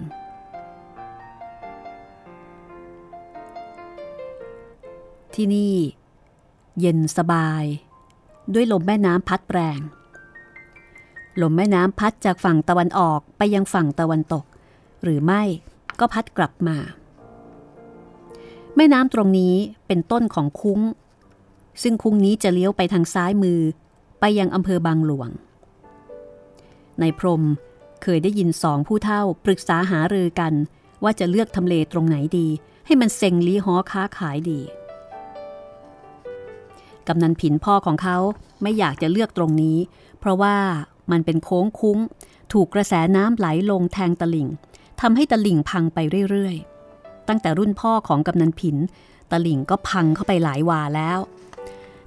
[5.34, 5.74] ที่นี่
[6.80, 7.64] เย็นสบาย
[8.54, 9.80] ด้วยลมแม่น้ำพัดแรง
[11.42, 14.44] ลมแม่น้ำพัดจากฝั่งตะวันออกไปยังฝั่งตะวันตก
[15.02, 15.42] หรือไม่
[15.98, 16.76] ก็พัดกลับมา
[18.76, 19.54] แม่น้ำตรงนี้
[19.86, 20.80] เป็นต้นของคุ้ง
[21.82, 23.60] ซึ่งคุ้งนี้จะเลี้ยวไปทางซ้ายมือ
[24.24, 25.28] ไปยังอำเภอบางหลวง
[27.00, 27.42] ในพรม
[28.02, 30.52] เคยได้ยินสองผู้เฒ่าปรึกษาหารือกัน
[31.02, 32.48] ว่าจะเลือกทำเลตรงไหนดี
[32.86, 34.60] ให้มันเซ็งลีฮอค้าขายดี
[37.08, 38.18] กำนันผินพ่อของเขา
[38.62, 39.78] ไม่อยากจะเลือกตรงนี้
[40.20, 40.56] เพราะว่า
[41.10, 41.98] มันเป็นโค้งคุ้ง
[42.52, 44.48] ถูกกระแสน้ำไหลลงแทงตลิ่ง
[45.00, 45.98] ทำให้ตลิ่งพังไป
[46.30, 48.76] เรื่อยๆ ตั้งแต่รุ่นพ่อของกำนันผิน
[49.30, 51.18] ตลิ่งก็พังเข้าไปหลายวาแล้ว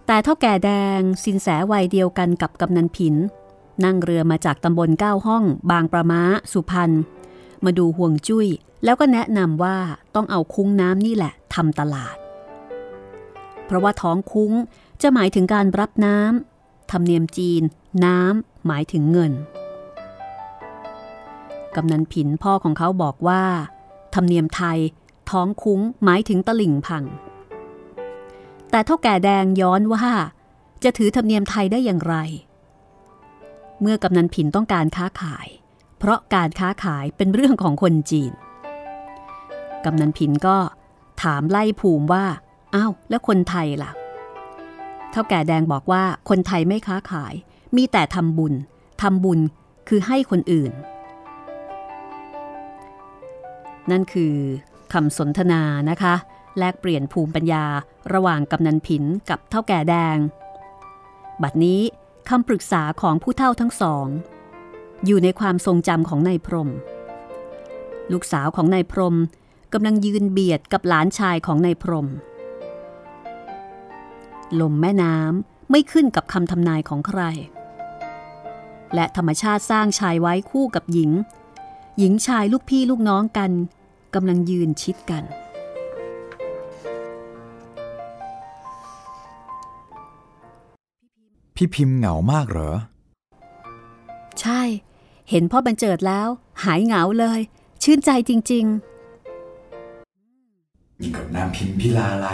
[0.08, 3.16] แต่เท่าแก่แดงสินแสวัยเดียวกันกับกำนันผิน
[3.84, 6.92] นั่งเรือมาจากตำบลเก้าห้อง บางประมาสุพรรณ
[7.66, 8.48] มาดูห่วงจุย้ย
[8.84, 9.78] แล้วก็แนะนำว่า
[10.16, 12.18] ต้องเอาคุ้งน้ำนี่แหละทำตลาด
[13.66, 14.52] เพราะว่าท้องคุ้ง
[15.02, 17.62] จะหมายถึงการรับน้ำธรรมเนียมจีน
[18.06, 19.34] น้ำหมายถึงเงิน
[21.76, 23.44] กำนันผินพ่อของเขาบอกว่า
[24.16, 24.80] ธรรมเนียมไทย
[25.32, 27.04] ท้องคุ้งหมายถึงตลิ่งพัง
[28.76, 30.06] แต่เท่าแก่แดงย้อนว่า
[30.84, 32.16] จะถือธรรมเนียมไทยได้อย่างไร
[33.82, 35.48] เมื่อกำนันผินต้องการค้าขาย
[35.98, 38.32] เพราะการค้าขายเป็นเรื่องของคนจีน
[39.86, 40.58] กำนันผินก็
[41.24, 42.26] ถามไล่ภูมิว่า
[42.76, 43.92] อ้าวแล้วคนไทยล่ะ
[45.12, 47.34] เท่าแก่แดงบอกว่าคนไทยไม่ค้าขาย
[47.76, 48.54] มีแต่ทำบุญ
[49.02, 49.40] ทำบุญ
[49.88, 50.72] คือให้คนอื่น
[53.92, 54.34] นั่นคือ
[54.94, 56.16] คำสนทนานะคะ
[56.58, 57.66] แลกเปลี่ยนภูมิปัญญา
[58.14, 60.18] ระหว่างกำนันผินกับเท่าแก่แดง
[61.42, 61.82] บัดนี้
[62.30, 64.08] คำปรึกษาของผู้เท่าทั้งสอง
[65.06, 66.70] อยู่ในความทรงจำของนายพรม
[68.12, 69.16] ลูกสาวของนายพรม
[69.74, 72.08] กำลังยืนเบียดกับหลานชายของนายพรม
[74.60, 77.22] ลมแม่น้ำไม่ขึ้นกับคำทำนายของใคร
[78.94, 81.12] และธรรมชาติสร้างชายไว้คู่กับหญิง
[82.00, 83.52] หญิงชายลูกพี่ลูกน้องกัน
[84.16, 85.24] กำลังยืนชิดกัน
[91.56, 92.72] พี่พิมพ์เหงามากเหรอ
[94.42, 94.62] ใช่
[95.30, 96.28] เห็นพ่อบันเจิดแล้ว
[96.64, 97.40] หายเหงาเลย
[97.84, 102.28] ชื่นใจจริงๆมีกับน้ำพิมพ์พิลาไล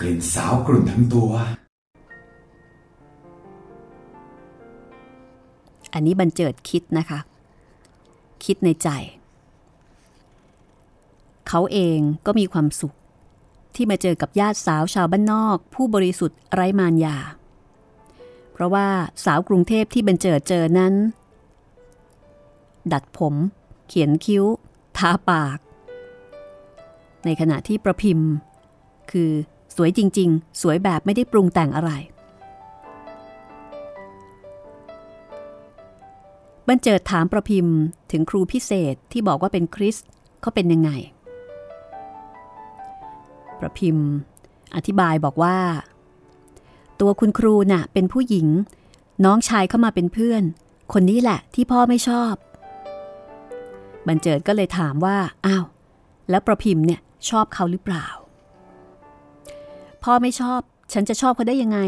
[0.00, 1.32] กลิ่นสาวกลุ่นทั้งตัว
[5.92, 7.18] อันนี้บันเจิดคิดนะคะ
[8.44, 8.88] คิดในใจ
[11.48, 12.94] เขาเองก็มีความสุข
[13.74, 17.16] ที่มาเจอกับญาติสาวชาวบ้านนอก ผู้บริสุทธิ์ไร้มารยา
[18.56, 18.88] เพราะว่า
[19.24, 20.94] สาวกรุงเทพที่บรรเจิดเจอนั้น
[22.92, 23.34] ดัดผม
[23.88, 24.44] เขียนคิ้ว
[24.98, 25.58] ทาปาก
[27.24, 28.28] ในขณะที่ประพิมพ์
[29.10, 29.30] คือ
[29.76, 31.90] สวยจริง ๆ สวยแบบไม่ได้ปรุงแต่งอะไร
[36.66, 37.76] บันเจิดถามประพิมพ์
[38.10, 39.96] ถึงครูพิเศษที่บอกว่าเป็นคริส
[40.40, 40.90] เขาเป็นยังไง
[43.60, 44.08] ประพิมพ์
[44.76, 45.56] อธิบายบอกว่า
[47.00, 48.46] ตัวคุณครูน่ะเป็นผู้หญิง
[49.24, 50.42] น้องชายเข้ามาเป็นเพื่อน
[50.92, 52.34] คนนี้แหละที่พ่อไม่ชอบ
[54.06, 55.64] บันเจิดก็เลยถามว่าอ้าว
[56.30, 58.06] แล้วประพิมพ์เนี่ยชอบเขาหรือเปล่า
[60.04, 60.60] พ่อไม่ชอบ
[60.92, 61.78] ฉันจะชอบเขาได้ยังไง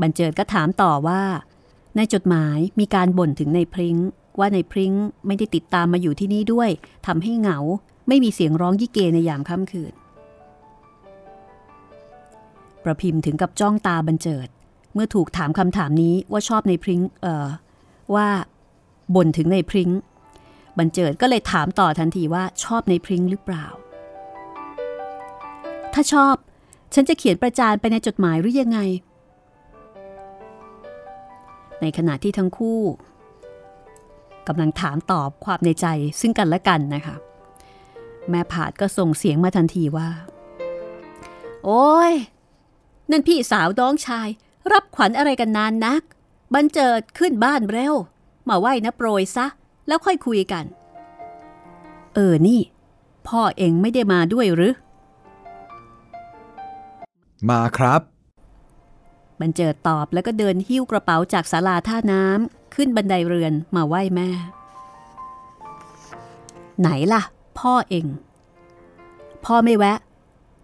[0.00, 1.22] บันเจิดก็ถามต่อว่า
[1.96, 3.96] ในจดหมายมีการบ่นถึงในพริ้ง
[4.38, 4.92] ว่าในพริ้ง
[5.26, 6.70] ไม่ได้ติดตามมาอยู่ที่นี่ด้วย
[7.06, 7.58] ทำให้เหงา
[8.08, 9.92] ไม่มีเสียงร้องยี่เกในยามค่ำคืน
[12.86, 14.48] ประพิมพ์ถึงกับจ้องตาบันเจิด
[14.94, 17.46] เมื่อถูกถามคำถามนี้ว่าชอบในพริ้งเอ่อ
[18.14, 18.26] ว่า
[19.14, 19.90] บ่นถึงในพริ้ง
[20.78, 23.66] บันเจิดก็เลยถามต่อทันทีว่าชอบในพริ้งหรือเปล่า
[25.94, 26.34] ถ้าชอบ
[26.94, 28.78] ฉันจะเขียนประจานไปในจดหมายหรือยังไง
[31.80, 32.80] ในขณะที่ทั้งคู่
[34.48, 35.86] กำลังถามตอบความในใจ
[36.20, 37.16] ซึ่งกันและกันนะคะ
[38.30, 40.08] แม่ผาดก็ส่งเสียงมาทันทีว่า
[41.64, 42.12] โอ้ย
[43.10, 44.28] นั่นพี่สาวน้องชาย
[44.72, 46.02] รับขวัญอะไรกันนานนัก
[46.54, 47.94] บันเจิดขึ้นบ้านเร็ว
[48.48, 49.46] มาไหว้นะโปรยซะ
[49.86, 50.64] แล้วค่อยคุยกัน
[52.14, 52.60] เออนี่
[53.28, 54.74] พ่อเองไม่ได้มาด้วยหรือ
[57.48, 58.00] มาครับ
[59.40, 64.28] บรรเจิดตอบแล้วก็เดินหิ้วกระเป๋าจากศาลาท่าน้ำขึ้นบันไดเรือนมาไหว้แม่
[66.80, 67.22] ไหนล่ะ
[67.58, 68.06] พ่อเอง
[69.44, 69.98] พ่อไม่แวะ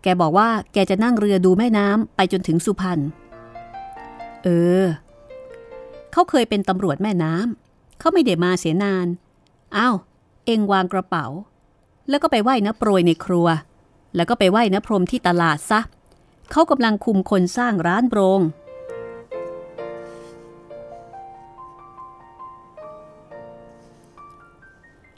[0.02, 2.98] แกบอกว่าแกจะนั่งเรือดูแม่น้ำไปจนถึงสุพรรณ
[4.42, 4.48] เอ
[4.80, 4.82] อ
[6.12, 9.06] เขาเคยเป็นตำรวจแม่น้ำ เขาไม่เดมาเสียนาน
[9.76, 9.94] อ้าว
[10.46, 11.26] เองวางกระเป๋า
[12.08, 13.46] แล้วก็ไปไหว้นะโปรยในครัว
[14.16, 15.80] แล้วก็ไปไหว้นะพรมที่ตลาดซะ
[16.50, 18.40] เขากำลังคุมคนสร้างร้านโรง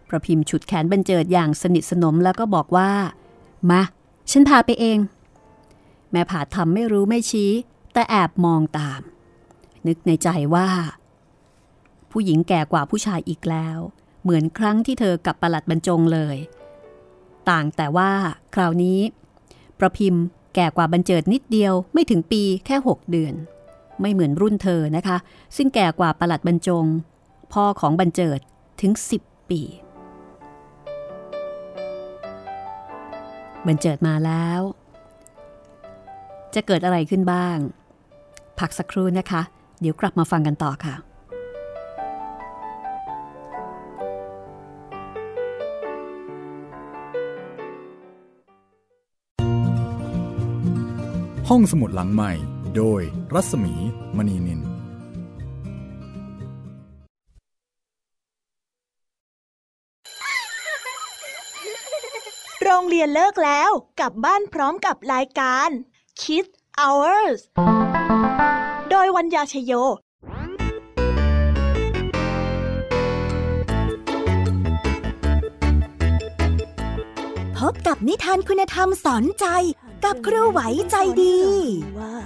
[0.09, 2.90] ประพิมพ์ฉุดแขนบรรเจิดอย่างสนิทสนมแล้วก็บอกว่า
[3.70, 3.83] มา
[4.30, 4.98] ฉันพาไปเอง
[6.10, 7.50] แม่ผาทำไม่รู้ไม่ชี้
[7.92, 9.00] แต่แอบมองตาม
[9.87, 10.68] นึกในใจว่า
[12.10, 13.78] ผู้หญิงแก่กว่าผู้ชายอีกแล้ว
[14.22, 16.37] เหมือนครั้งที่เธอกับประหลัดบรรจงเลย
[17.48, 18.10] ต่างแต่ว่า
[18.54, 19.00] คราวนี้
[19.78, 23.34] ประพิมพ์แก่กว่าบรรเจิดนิดเดียวไม่ถึงปีแค่หกเดือน
[24.00, 25.16] ไม่เหมือนรุ่นเธอนะคะ
[25.56, 26.84] ซึ่งแก่กว่าประหลัดบรรจง
[27.52, 28.38] พ่อของบรรเจิด
[28.80, 29.60] ถึง 10 ปี
[33.66, 34.61] บรรเจิดมาแล้ว
[36.55, 37.57] จะเกิดอะไรขึ้นบ้าง
[38.59, 39.42] พักสักครู่นะคะ
[39.81, 40.94] เดี๋ยวกลับมาฟังกันต่อค่ะ
[51.48, 52.33] ห้องสมุดหลังใหม่
[52.77, 53.00] โดย
[53.35, 53.74] รัศมี
[54.16, 54.73] มณีนิน
[62.68, 65.68] โรงเรียนเลิกแล้ว กลับบ้านพร้อมกับรายการ
[66.20, 67.40] Kids Hours
[68.90, 69.72] โดยวัญญาชยโย
[77.59, 79.46] พบกับนิทานคุณธรรมสอนใจ
[80.05, 81.38] กับครูไหวใจดี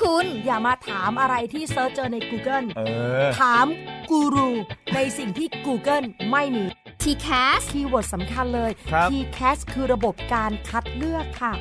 [0.00, 2.80] คุณ อย่ามาถามอะไรที่ search เจอใน Google เอ
[3.24, 3.66] อถาม
[4.10, 4.50] กูรู
[4.94, 6.64] ในสิ่งที่ Google ไม่มี
[7.02, 11.52] TCAS keyword สำคัญเลย ครับ TCAS คือระบบการคัดเลือกค่ะ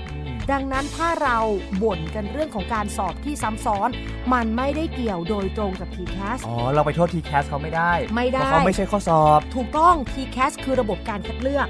[0.52, 1.38] ดังนั้นถ้าเรา
[1.84, 3.90] บ่นกันเรื่องของการสอบที่ซ้ำซ้อน
[4.34, 11.68] มันไม่ได้เกี่ยวโดยตรงกับ TCAS อ๋อ เราไปโทษ TCAS เขาไม่ได้ไม่ได้ เพราะเขาไม่ใช่ข้อสอบ ถูกต้อง TCAS คือระบบการคัดเลือก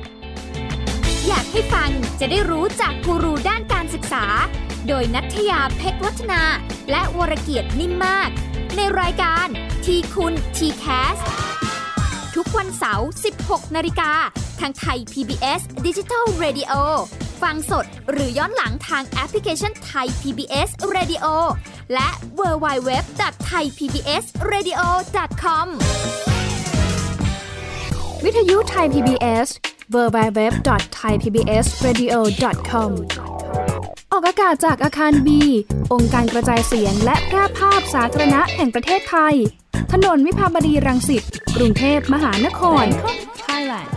[1.27, 4.25] อยากให้ฟังจะได้รู้จากกูรูด้านการศึกษา
[4.87, 6.41] โดยนัทยาเพชรวัฒนา
[6.91, 8.29] และวรเกียดนิ่มมาก
[8.75, 9.47] ในรายการ
[9.85, 11.17] ทีคุณทีแคส
[12.35, 13.07] ทุกวันเสาร์
[13.39, 14.11] 16 นาฬิกา
[14.59, 16.73] ทางไทย PBS Digital Radio
[17.41, 21.25] ฟังสดหรือย้อนหลังทางแอปพลิเคชันไทย PBS Radio
[21.93, 22.09] และ
[22.39, 24.81] w w w t h a i PBS Radio
[25.43, 25.67] com
[28.25, 29.49] วิทยุไทย PBS
[29.95, 32.91] www.thaipbsradio.com
[34.11, 35.41] ออกอากาศจากอาคารบี
[35.93, 39.35] องค์การกระจายเสียงและแพร่ภาพสาธารณะแห่งประเทศไทย
[39.91, 41.23] ถนนวิภาวดีรังสิต
[41.55, 42.85] กรุงเทพมหานคร
[43.45, 43.89] Thailand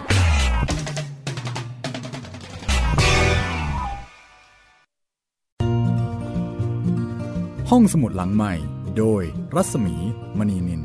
[7.70, 8.52] ห้องสมุดหลังใหม่
[8.98, 9.22] โดย
[9.54, 9.94] รัศมี
[10.38, 10.82] มณีนิน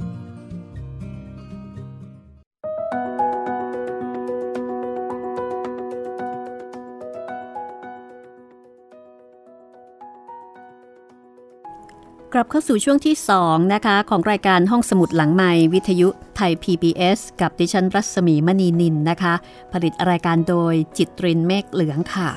[12.33, 13.15] กลับเข้าสู่ช่วงที่
[13.45, 19.33] 2 นะคะ ของรายการห้องสมุดหลังใหม่วิทยุไทย PBS กับดิฉันรัศมีมณีนินนะคะ
[19.73, 22.29] ผลิตรายการโดยจิตรินเมฆเหลืองค่ะ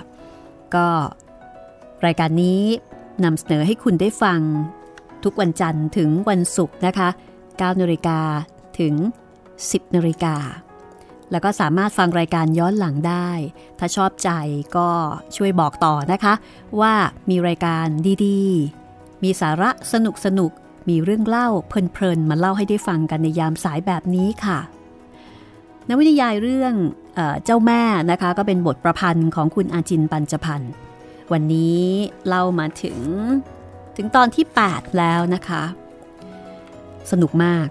[0.74, 0.88] ก็
[2.06, 2.62] รายการนี้
[3.24, 4.40] นำเสนอให้คุณได้ฟัง
[5.24, 7.08] ทุกวันจันทร์ถึงวันศุกร์นะคะ
[7.44, 8.20] 9นาฬิกา
[8.78, 8.94] ถึง
[9.44, 10.36] 10นาฬิกา
[11.30, 13.30] แล้วก็สามารถฟังรายการย้อนหลังได้
[13.78, 14.30] ถ้าชอบใจ
[14.76, 14.88] ก็
[15.36, 16.34] ช่วยบอกต่อนะคะ
[16.80, 16.94] ว่า
[17.30, 17.86] มีรายการ
[18.26, 18.83] ดีๆ
[19.24, 20.52] มีสาระสนุกสนุก
[20.88, 24.58] มีเรื่องเล่าเพลินๆมาเล่าให้ได้ฟังกันในยามสายแบบนี้ค่ะ
[25.88, 26.74] นวนิยายเรื่อง
[27.14, 30.72] เอเจ้าแม่นะคะ ก็เป็นบทประพันธ์ของคุณอาจินปัญจพันธ์
[31.32, 31.80] วันนี้
[32.28, 32.98] เล่ามาถึง
[33.96, 35.62] ถึงตอนที่ 8 แล้วนะคะ
[37.10, 37.66] สนุกมาก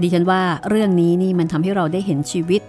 [0.00, 2.62] ดิฉันว่าเรื่องนี้นี่มันทำให้เราได้เห็นชีวิต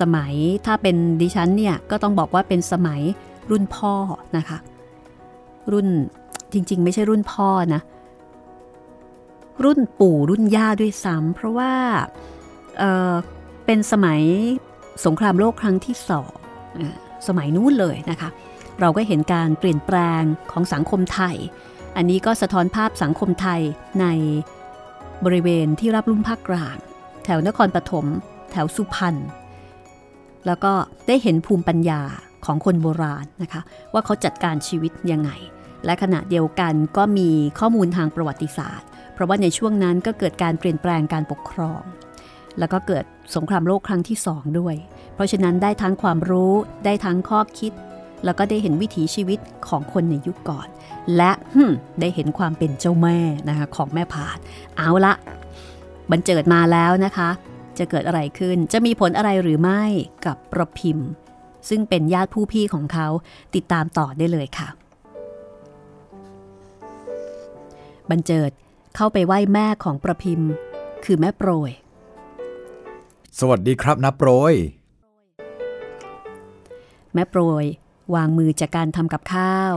[0.00, 0.34] สมัย
[0.66, 3.00] ถ้าเป็นดิฉันเนี่ยก็ต้องบอกว่าเป็นสมัย
[3.50, 3.94] รุ่นพ่อ
[4.36, 4.58] นะคะ
[5.72, 5.88] รุ่น
[6.52, 7.82] จริง ๆ ไม่ใช่รุ่นพ่อนะ
[9.64, 11.72] รุ่นปู่รุ่นย่าด้วยซ้ำเพราะว่า
[12.78, 14.20] เเป็นสมัย
[15.04, 16.32] สงครามโลกครั้งที่สอง
[17.26, 18.28] สมัยนู้นเลยนะคะ
[18.80, 20.22] เราก็เห็นการเปลี่ยนแปลง
[20.52, 21.36] ของสังคมไทย
[21.96, 23.60] อันนี้ก็สะท้อนภาพสังคมไทย
[24.00, 24.06] ใน
[25.24, 26.76] บริเวณที่รับลุ่มภาคกลาง
[27.24, 28.06] แถวนครปฐม
[28.50, 29.16] แถวสุพรรณ
[30.46, 30.72] แล้วก็
[31.06, 32.00] ได้เห็นภูมิปัญญา
[32.44, 33.60] ของคนโบราณนะคะ
[33.92, 35.30] ว่าเขาจัดการชีวิตยังไง
[35.86, 41.82] และขณะเดียวกันก็มีข้อมูลทางประวัติศาสตร์ เพราะว่าในช่วงนั้นก็เกิดการเปลี่ยนแปลงการปกครอง
[42.58, 43.04] แล้วก็เกิด
[43.36, 44.74] สงครามโลกครั้งที่สองด้วย
[45.14, 46.52] เพราะฉะนั้นได้ทั้งความรู้
[46.84, 47.72] ได้ทั้งข้อคิด
[48.24, 50.68] แล้วก็ได้เห็นวิถีชีวิตของคนในยุคก่อน
[51.16, 51.30] และ
[52.00, 53.18] ได้เห็นความเป็นเจ้าแม่
[53.48, 54.38] นะคะของแม่ผาด
[54.76, 55.14] เอาละ
[56.10, 57.30] บันเจิดมาแล้วนะคะ
[57.78, 59.82] จะเกิดอะไรขึ้นจะมีผลอะไรหรือไม่
[60.26, 61.08] กับประพิมพ์
[61.68, 63.06] ซึ่งเป็นญาติผู้พี่ของเขา
[63.54, 64.68] ติดตามต่อได้เลยค่ะ
[68.10, 68.50] บันเจิด
[68.96, 70.50] เข้าไปไหว้แม่ของประพิมพ์
[71.04, 71.70] คือแม่โปรย
[73.38, 74.54] สวัสดีครับนะโปรย
[77.14, 77.64] แม่โปรย
[78.14, 79.74] วางมือจากการทำกับข้าว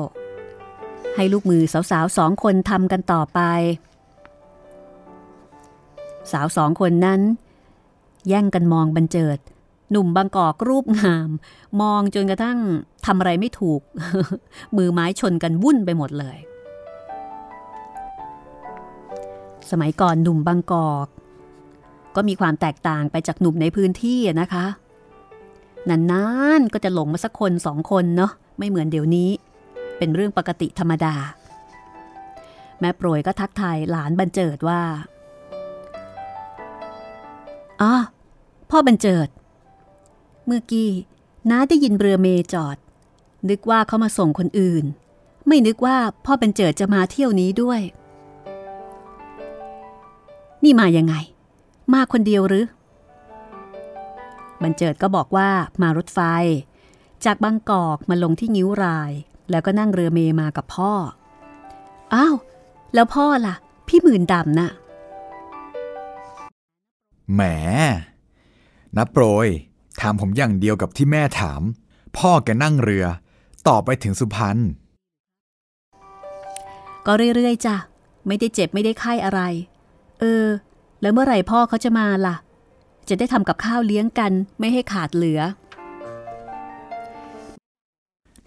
[1.15, 1.61] ให้ลูกมือ
[1.91, 3.39] สาวๆสองคนทำกันต่อไป
[6.31, 7.21] สาวสองคนนั้น
[8.27, 9.39] แย่งกันมองบันเจิด
[9.91, 11.29] หนุ่มบางกอกรูปงาม
[11.81, 12.59] มองจนกระทั่ง
[13.05, 13.81] ทำอะไรไม่ถูก
[14.77, 16.37] มือไม้ชนกันวุ่นไปหมดเลย
[19.71, 21.07] สมัยก่อนหนุ่มบางกอก
[22.15, 24.65] ก็มีความแตกต่างไปจากหนุ่มในพื้นที่นะคะ
[25.89, 26.25] นา
[26.59, 29.29] นๆก็จะหลงมาสักคนสองคนเนาะไม่เหมือนเดี๋ยวนี้
[29.97, 31.15] เป็นเรื่องปกติธรรมดา
[32.79, 34.81] แม่โปรยก็ทักทายหลานบรรเจิดว่า
[37.81, 37.93] อ๋อ
[38.69, 39.27] พ่อบรรเจิด
[40.45, 40.89] เมื่อกี้
[41.49, 42.77] น้าได้ยินเรือเมจอด
[43.49, 44.85] นึกว่าเขามาส่งคนอื่น
[45.47, 47.81] ไม่นึกว่าพ่อบรรเจิดจะมาเที่ยวนี้ด้วย
[50.63, 51.15] นี่มายังไง
[51.93, 52.65] มาคนเดียวหรือ
[54.61, 55.49] บันเจิดก็บอกว่า
[55.81, 56.19] มารถไฟ
[57.25, 59.11] จากบางกอกมาลงที่งิ้วราย
[59.51, 60.93] แล้วก็นั่งเรือเมมากับพ่อ
[62.13, 62.35] อ้าว
[62.93, 63.55] แล้วพ่อล่ะ
[63.87, 64.69] พี่หมื่นดำนะ่ะ
[67.33, 67.41] แหม
[68.95, 69.47] นะโปรย
[70.01, 71.61] ถามผมอย่างเดียวกับที่แม่ถาม
[72.17, 73.05] พ่อแกนั่งเรือ
[73.67, 74.57] ต่อไปถึงสุพรรณ
[77.05, 77.75] ก็เรื่อยๆจ้ะ
[78.27, 79.41] ไม่ได้เจ็บไม่ได้ไข้อะไร
[80.19, 80.47] เออ
[81.01, 82.35] แล้วเมื่อไหร่พ่อเขาจะมาล่ะ
[83.09, 85.41] จะได้ทำกับข้าวเลี้ยงกันไม่ให้ขาดเหลือ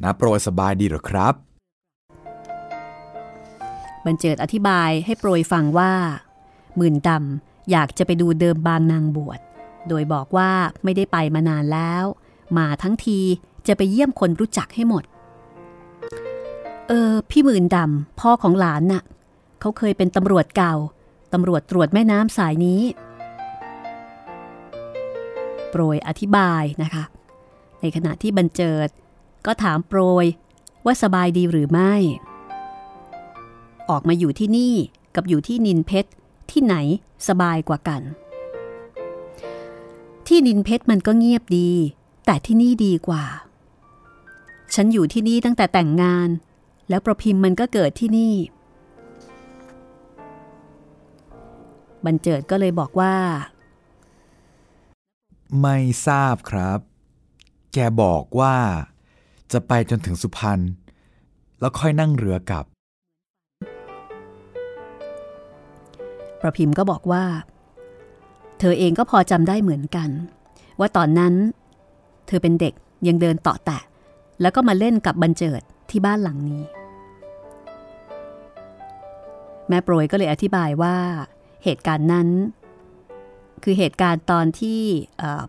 [0.03, 1.35] นะโปรยสบายดีหรอครับ
[4.05, 5.93] บรรเจิดอธิบายให้โปรยฟังว่า
[6.77, 9.41] หมื่นดำอยากจะไปดูเดิมบางนางบวช
[9.89, 10.51] โดยบอกว่า
[10.85, 12.05] ไม่ได้ไปมานานแล้ว
[12.59, 13.21] มาทั้งที
[13.67, 15.05] จะไปเยี่ยมคนรู้จักให้หมด
[16.89, 19.03] เออ พี่หมื่นดำพ่อของหลานน่ะ
[19.61, 20.75] เขาเคยเป็นตำรวจเก่า
[21.33, 22.83] ตำรวจตรวจแม่น้ำสายนี้
[25.71, 27.05] โปรยอธิบายนะคะ
[27.81, 28.89] ในขณะที่บรรเจิด
[29.47, 30.27] ก็ถามโปรย
[30.85, 31.95] ว่าสบายดีหรือไม่
[33.91, 34.75] ออกมาอยู่ที่นี่
[35.15, 36.11] กับอยู่ที่นินเพชร
[36.51, 36.75] ที่ไหน
[37.29, 38.03] สบายกว่ากัน
[40.27, 41.71] ที่นินเพชรมันก็เงียบดี
[42.27, 43.25] แต่ที่นี่ดีกว่า
[44.75, 46.29] ฉันอยู่ที่นี่ตั้งแต่แต่งงาน
[46.89, 48.35] แล้วประพิมพ์มันก็เกิดที่นี่
[52.07, 53.15] บรรเจิดก็เลยบอกว่า
[55.61, 55.77] ไม่
[56.07, 56.79] ทราบครับ
[57.73, 58.57] แกบอกว่า
[59.53, 60.61] จะไปจนถึงสุพรรณ
[61.61, 62.65] แล้วค่อยนั่งเรือกลับ
[66.41, 67.25] ประพิมพ์ก็บอกว่า
[68.59, 70.11] เธอเองก็พอจำได้เหมือนกัน
[70.79, 71.35] ว่าตอนนั้น
[72.27, 72.75] เธอเป็นเด็ก
[73.09, 73.79] ยังเดินต่อแตะ
[74.41, 76.63] แล้วก็มาเล่นกับบันเจิดที่บ้านหลังนี้
[79.69, 80.97] แม่โปรยก็เลยอธิบายว่า
[81.65, 82.29] เหตุการณ์นั้น
[83.63, 84.81] คือเหตุการณ์ตอนที่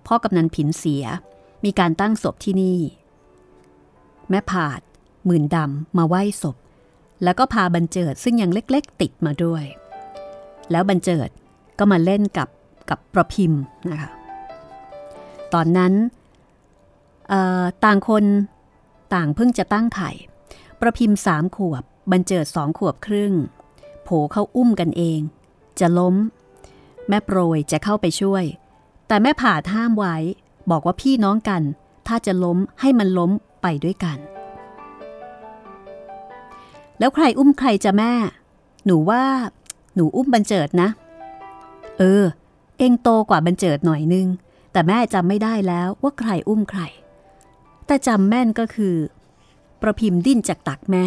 [0.08, 1.04] พ่อกำนันผินเสีย
[1.66, 2.80] มีการตั้งศพที่นี่
[4.30, 4.82] แม่ผาด
[5.26, 6.58] หมื่นดำมาไหว้ศพ
[7.24, 9.64] แล้วก็พาบันเจิดซึ่งยังเล็ก ๆ ติดมาด้วย
[10.72, 11.30] แล้วบันเจิด
[11.80, 12.50] ก็มาเล่นกับ
[12.90, 13.62] กับประพิมพ์
[13.92, 14.12] นะคะ
[15.54, 15.94] ตอนนั้น
[17.86, 18.26] ต่างคน
[19.14, 20.12] ต่างเพิ่งจะตั้งไข่
[20.82, 23.34] ประพิมพ์สามขวบบันเจิดสองขวบครึ่ง
[24.04, 25.20] โผเขาอุ้มกันเอง
[25.80, 26.16] จะล้ม
[27.10, 28.44] แม่โปรยจะเข้าไปช่วย
[29.08, 30.16] แต่แม่ผ่าห้ามไว้
[30.72, 31.62] บอกว่าพี่น้องกัน
[32.08, 34.18] ถ้าจะล้มให้มันล้มไปด้วยกัน
[37.00, 38.14] แล้วใครอุ้มใครจะแม่
[38.86, 39.24] หนูว่า
[39.96, 40.90] หนูอุ้มบันเจิดนะ
[41.98, 42.24] เออ
[42.78, 44.28] เองโตกว่าบันเจิดหน่อยนึง
[44.72, 46.82] แต่แม่จำไม่ได้แล้วว่าใครอุ้มใคร
[47.86, 48.96] แต่จำแม่นก็คือ
[49.82, 51.06] ประพิมพ์ดิ้นจากตักแม่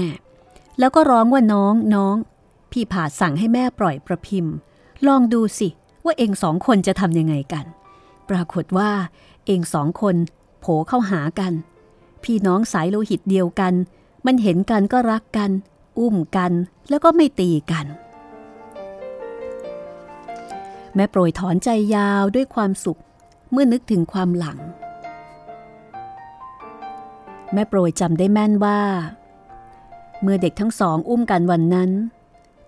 [0.79, 2.17] แล้วก็ร้องว่าน้องน้อง
[2.79, 4.55] พี่ผาสั่งให้แม่ปล่อยประพิมพ์
[5.07, 5.69] ลองดูสิ
[6.05, 7.67] ว่าเองสองคนจะทำยังไงกัน
[8.29, 8.91] ปรากฏว่า
[9.47, 10.17] เองสองคน
[10.61, 11.53] โผเข้าหากัน
[12.25, 13.75] พี่น้องสายโลหิตเดียวกัน
[14.27, 15.51] มันเห็นกันก็รักกัน
[15.99, 16.53] อุ้มกัน
[16.89, 17.87] แล้วก็ไม่ตีกัน
[20.95, 23.01] แม่โปรยถอนใจยาวด้วยความสุข
[23.51, 24.59] เมื่อนึกถึงความหลัง
[27.53, 28.81] แม่โปรยจำได้แม่นว่า
[30.23, 31.93] เมื่อเด็กทั้งสองอุ้มกันวันนั้น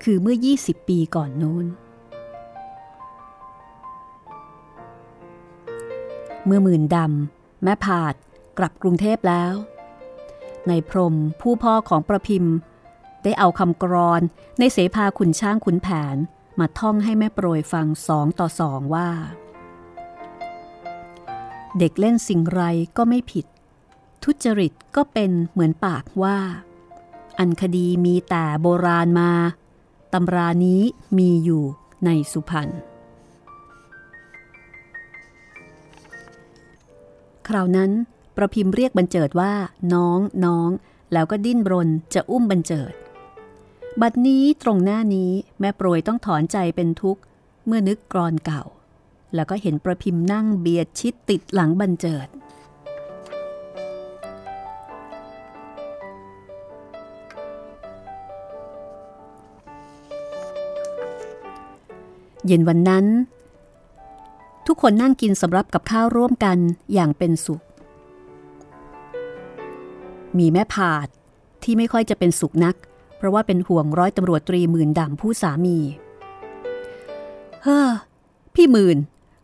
[0.02, 1.66] คือเมื่อ 20 ปีก่อนนู้น
[6.46, 8.14] เมื่อหมื่นดำแม่ผาด
[8.58, 9.52] กลับกรุงเทพแล้ว
[10.68, 12.54] ในพรมผู้พ่อของประพิมพ์
[13.24, 14.22] ได้เอาคำกรอน
[14.58, 16.16] ในเสภาขุนช้างขุนแผน
[16.58, 19.08] มาท่องให้แม่โปรยฟังสองต่อสองว่า
[21.78, 22.62] เด็กเล่นสิ่งไร
[22.96, 23.46] ก็ไม่ผิด
[24.22, 26.38] ทุจริตก็เป็นเหมือนปากว่า
[27.38, 29.32] อันคดีมีแต่โบราณมา
[30.12, 30.80] ตำรานี้
[31.18, 31.64] มีอยู่
[32.04, 32.68] ในสุพรรณ
[37.48, 37.90] คราวนั้น
[38.36, 39.52] ประพิมพ์เรียกบรรเจิดว่า
[39.94, 40.70] น้องน้อง
[41.12, 42.92] แล้วก็ดิ้นรนจะอุ้มบรรเจิด
[44.00, 45.30] บัดนี้ตรงหน้านี้
[45.60, 47.22] แม่โปรยต้องถอนใจเป็นทุกข์
[47.66, 48.62] เมื่อนึกกรอนเก่า
[49.34, 52.28] แล้วก็เห็นประพิมพ์นั่งเบียดชิดติดหลังบรรเจิด
[62.48, 63.06] เย็นวันนั้น
[64.66, 66.58] ทุกคนนั่งกินสำรับกับข้าวร่วมกัน
[66.94, 67.62] อย่างเป็นสุข
[70.38, 71.08] มีแม่ผาด
[71.62, 72.76] ที่ไม่ค่อยจะเป็นสุขนัก
[73.16, 75.78] เพราะว่าเป็นห่วงร้อยตำรวจตรีหมื่นดำผู้สามี
[77.62, 77.88] เฮ้อ
[78.54, 78.98] พี่หมื่น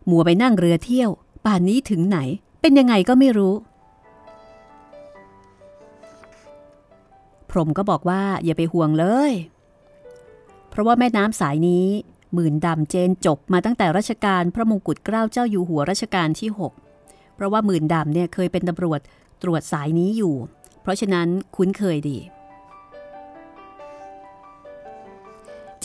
[0.09, 1.09] มัวไปนั่งเรือเที่ยว
[1.45, 2.19] ป่านนี้ถึงไหน
[2.61, 3.55] เป็นยังไงก็ไม่รู้
[7.49, 9.31] พรมก็บอกว่าอย่าไปห่วงเลย
[10.69, 11.87] เพราะว่าแม่น้ำสายนี้
[12.35, 16.49] หมื่นดำเจนจบมาตั้งแต่รัชกาลพระมงกุฎเกล้าเจ้าอยู่หัวรัชกาลที่
[16.93, 18.99] 6 เพราะว่าหมื่นดำเนี่ยเคยเป็นตำรวจ
[19.43, 20.35] ตรวจสายนี้อยู่
[20.81, 22.17] เพราะฉะนั้นคุ้นเคยดี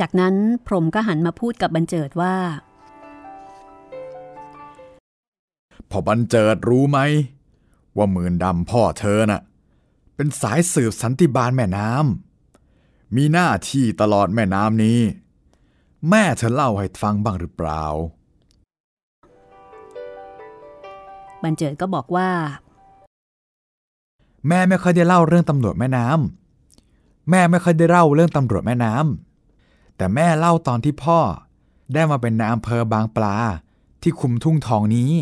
[0.01, 0.35] จากนั้น
[0.67, 2.37] พรมก็หันมาพูดกับบันเจิดว่า
[5.91, 6.99] พอบันเจิดรู้ไหม
[7.97, 9.43] ว่าหมื่นดำพ่อเธอน่ะ
[10.17, 15.01] เป็นสายสืบสันติบาลแม่น้ำมีหน้าที่ตลอดแม่น้ำนี้
[16.09, 17.85] แม่เธอเล่าให้ฟังบ้างหรือเปล่า
[21.43, 22.31] บันเจิดก็บอกว่า
[24.49, 31.21] แม่ไม่ค่อยได้เล่าเรื่องตำรวจแม่น้ำแม่ไม่ค่อยได้เล่าเรื่องตำรวจแม่น้ำแต่แม่เล่าตอนที่พ่อ
[31.95, 33.37] ได้มาเป็นนายอำเภอบางปลา
[34.03, 35.13] ที่คุมทุ่งทองนี้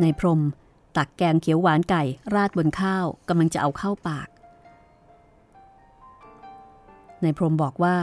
[0.00, 0.40] ในพรม
[0.96, 2.02] ตักแกงเขียวหวานไก่
[2.34, 4.28] ราดบนข้าวกำลังจะเอาเข้าปาก
[7.22, 7.96] ในพรมบอกว่า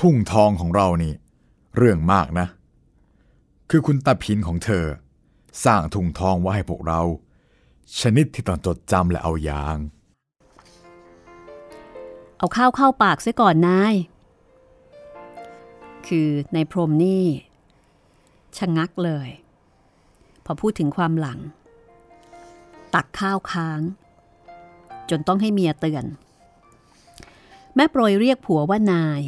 [0.00, 1.12] ทุ่งทองของเรานี่
[1.76, 2.46] เรื่องมากนะ
[3.70, 4.84] คือคุณตาพินของเธอ
[5.64, 7.00] สร้างทุ่งทองไว้ให้พวกเรา
[8.00, 9.76] ชนิดที่ต้องจดจำและเอาอย่าง
[12.38, 13.94] เอาข้าวเข้าปากเสียก่อนนาย
[16.06, 17.24] คือในพรมนี่
[18.56, 19.28] ชะงักเลย
[20.44, 21.38] พอพูดถึงความหลัง
[22.94, 23.80] ตักข้าวค้าง
[25.10, 26.04] จนต้องให้เมียเตือน
[27.76, 29.22] แม่โปรยเรียกผัวว่านาย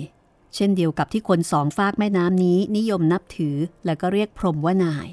[0.54, 5.08] เช่นเดียวกับที่คนสองฝากแม่น้ำนี้นิยมนับถือแล้วก็เรียกพรมว่านาย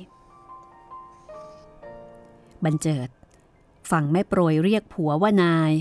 [2.64, 3.10] บันเจิด
[3.92, 5.72] ฟังแม่โปรยเรียกผัวว่านาย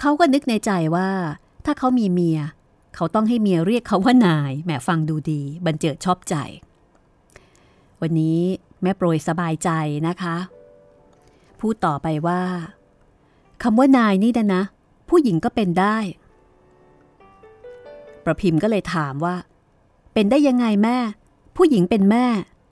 [0.00, 1.10] เขาก็นึกในใจว่า
[1.64, 2.40] ถ้าเขามีเมีย
[2.94, 6.34] เขาต้องให้เมียเรียกเขาว่านายแหมฟังดูดี บันเจิดชอบใจ
[8.00, 8.40] วันนี้
[8.82, 9.70] แม่โปรยสบายใจ
[10.08, 10.36] นะคะ
[11.60, 12.42] พูดต่อไปว่า
[13.62, 14.62] คำว่านายนี่นะนะ
[15.08, 15.96] ผู้หญิงก็เป็นได้
[18.28, 19.36] ประพิมพ์ก็เลยถามว่า
[20.14, 20.98] เป็นได้ยังไงแม่
[21.56, 22.26] ผู้หญิงเป็นแม่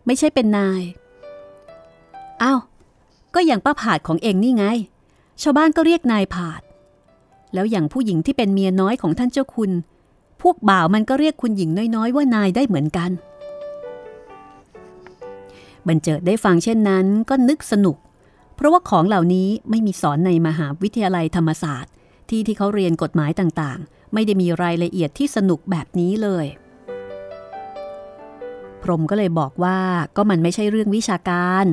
[0.06, 0.82] ไม่ใช่เป็นนาย
[2.42, 2.60] อ้าว
[3.34, 4.64] ก็อย่างป้าผาดของเองนี่ไง
[5.42, 6.62] ชาวบ้านก็เรียกนายผาด
[7.54, 9.70] แล้วอย่างผู้หญิงที่เป็นเมียน้อยของท่านเจ้าคุณ
[10.42, 13.10] พวกบ่าวมันก็เรียกคุณหญิงน้อยๆ ว่านายได้เหมือนกัน
[15.86, 17.96] บันเจิดได้ฟังเช่นนั้นก็นึกสนุก
[18.54, 21.92] เพราะว่าของเหล่านี้ไม่มีสอนในมหาวิทยาลัยธรรมศาสตร์
[22.30, 26.46] ที่ที่เขาเรียนกฎหมายต่างๆ ไม่ได้มีรายละเอียดที่สนุกแบบนี้เลย
[28.82, 29.78] พรมก็เลยบอกว่า
[30.16, 31.64] ก็มันไม่ใช่เรื่องวิชาการ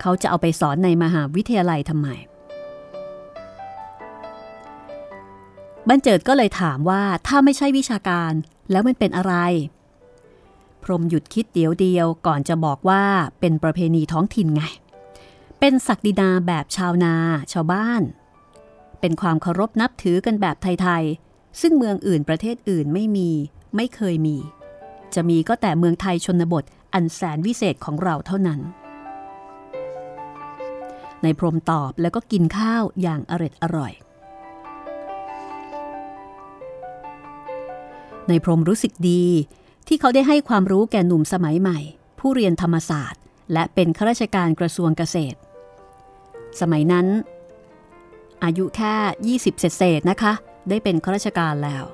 [0.00, 2.08] เขาจะเอาไปสอนในมหาวิทยาลัยทำไม
[5.88, 8.32] บันเจิดก็เลยถามว่าถ้าไม่ใช่วิชาการ
[8.70, 9.34] แล้วมันเป็นอะไร
[10.82, 13.02] พรมหยุดคิดเดียวเดียวก่อนจะบอกว่า
[13.40, 14.62] เป็นประเพณีท้องถิ่นไง
[15.60, 17.14] เป็นศักดินาแบบชาวนา
[17.52, 18.02] ชาวบ้าน
[19.06, 23.30] เป็นความเคารพนับถือกันแบบไทยๆ ซึ่งเมืองอื่นประเทศอื่นไม่มี
[23.76, 24.36] ไม่เคยมี
[25.14, 28.60] จะมีก็แต่เมืองไทยชนบทอันแสนวิเศษของเราเท่านั้น
[31.22, 33.92] ในพรมตอบแล้วก็กินข้าวอย่างอร็ดอร่อย
[38.28, 39.24] ในพรมรู้สึกดี
[39.86, 41.78] ที่เขาได้ให้ความรู้แก่หนุ่มสมัยใหม่
[42.18, 43.20] ผู้เรียนธรรมศาสตร์
[43.52, 45.38] และเป็นข้าราชการกระทรวงเกษตร
[46.60, 47.08] สมัยนั้น
[48.44, 48.94] อายุแค่
[49.38, 50.32] 20 เศษๆนะคะ
[50.68, 51.84] ได้เป็นข้าราชการแล้ว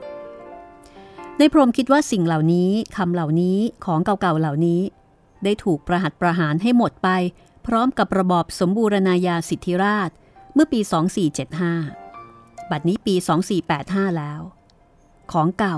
[1.38, 4.80] ในพรมคิดว่าสิ่งเหล่านี้คำเหล่านี้ของเก่าๆเหล่านี้
[5.44, 7.09] ได้ถูกประหัตประหารให้หมดไป
[7.66, 10.11] พร้อมกับระบอบสมบูรณาญาสิทธิราช
[10.55, 10.80] เมื่อปี
[11.76, 13.14] 2475 บัดนี้ปี
[13.66, 14.40] 2485 แล้ว
[15.32, 15.76] ของเก่า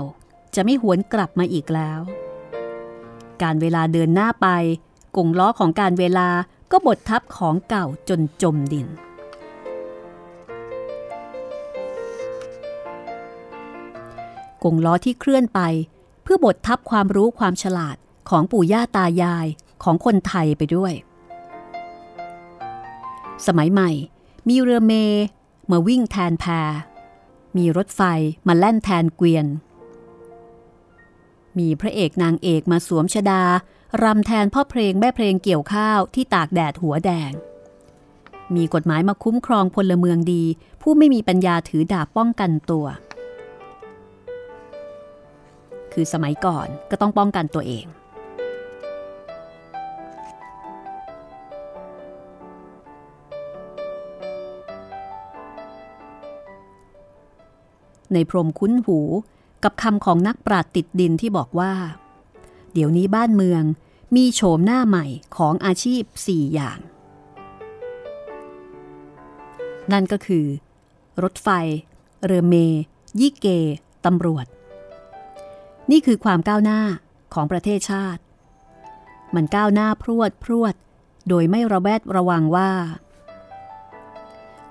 [0.55, 1.99] จะไม่หวนกลับมาอีกแล้ว
[3.41, 4.47] การเวลาเดินหน้าไป
[5.17, 6.27] กงล้อของการเวลา
[6.71, 8.87] ก็บดทับของเก่าจนจมดิน
[14.63, 15.59] กงล้อที่เคลื่อนไป
[16.23, 17.95] เพื่อบดทับความรู้ความฉลาด
[18.29, 19.47] ของปู่ย่าตายาย
[19.83, 20.93] ของคนไทยไปด้วย
[23.45, 23.91] สมัยใหม่
[24.47, 24.93] มีเรือเม
[25.71, 26.45] มาวิ่งแทนแพ
[27.57, 28.01] มีรถไฟ
[28.47, 29.45] มาแล่นแทนเกวียน
[31.57, 33.41] มีพระเอกนางเอกมาสวมชดา
[34.03, 37.31] รำแทนพ่อเพลงแม่เพลงเกี่ยวข้าวที่ตากแดดหัวแดง
[38.55, 40.43] มีกฎหมายมาคุ้มครองพลเมืองดี
[40.81, 42.85] ผู้ไม่มีปัญญาถือดาบป้องกันตัว
[45.93, 47.85] คือสมัยก่อนก็ต้องป้องกันตัวเอง
[58.13, 58.99] ในพรมคุ้นหู
[59.63, 61.73] กับคำของนักปราดติดดินที่บอกว่า
[62.73, 63.63] เดี๋ยวนี้บ้านเมือง
[64.15, 65.05] มีโฉมหน้าใหม่
[65.37, 66.79] ของอาชีพ 4 อย่าง
[69.91, 70.45] นั่นก็คือ
[71.23, 71.47] รถไฟ
[72.25, 72.55] เรือเม
[73.19, 73.47] ยี่เก
[74.05, 74.45] ตำรวจ
[75.91, 76.81] นี่คือความก้าวหน้า
[77.33, 78.21] ของประเทศชาติ
[79.35, 80.75] มันก้าวหน้าพรวดพรวด
[81.29, 82.71] โดยไม่ระแวดระวังว่า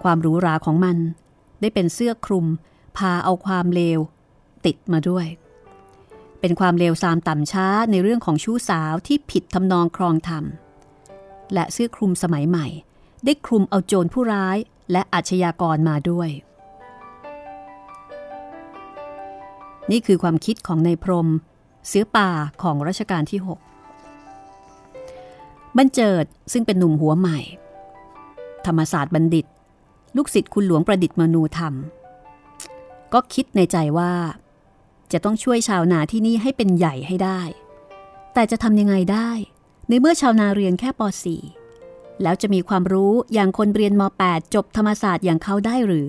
[0.03, 0.97] ความหรูหราของมัน
[1.61, 2.47] ได้เป็นเสื้อคลุม
[2.97, 4.01] พาเอาความเลว
[4.65, 5.27] ติดมาด้วย
[6.41, 10.45] เป็นความเลวซามต่ำช้าในเรื่องของชู้สาวที่ผิดทำนองครองธรรม
[11.55, 12.67] และเสื้อคลุมสมัยใหม่
[13.25, 14.59] ได้คลุมเอาโจรผู้ร้าย
[14.93, 16.29] และอาชญากรมาด้วย
[19.91, 21.29] นี่คือความคิดของในพรม
[21.89, 22.29] เสือป่า
[22.63, 23.59] ของรัชกาลที่ 6
[25.79, 27.39] บรรเจิดซึ่งเป็นหนุ่มหัวใหม่
[28.67, 29.47] ธรรมศาสตร์บัณฑิต
[30.17, 31.75] ลูกศิษย์คุณหลวงประดิษฐ์มนูธรรม
[33.13, 34.13] ก็คิดในใจว่า
[35.13, 37.41] จะต้องช่วยชาวนาที่นี่ให้เป็นใหญ่ให้ได้
[38.35, 39.31] แต่จะทำยังไงได้
[39.89, 41.01] ในเมื่อชาวนาเรียนแค่ป
[41.63, 46.09] .4 แล้วจะมีความรู้อย่างคนเรียนม .8 จบธรรมศาสตร์อย่างเขาได้หรือ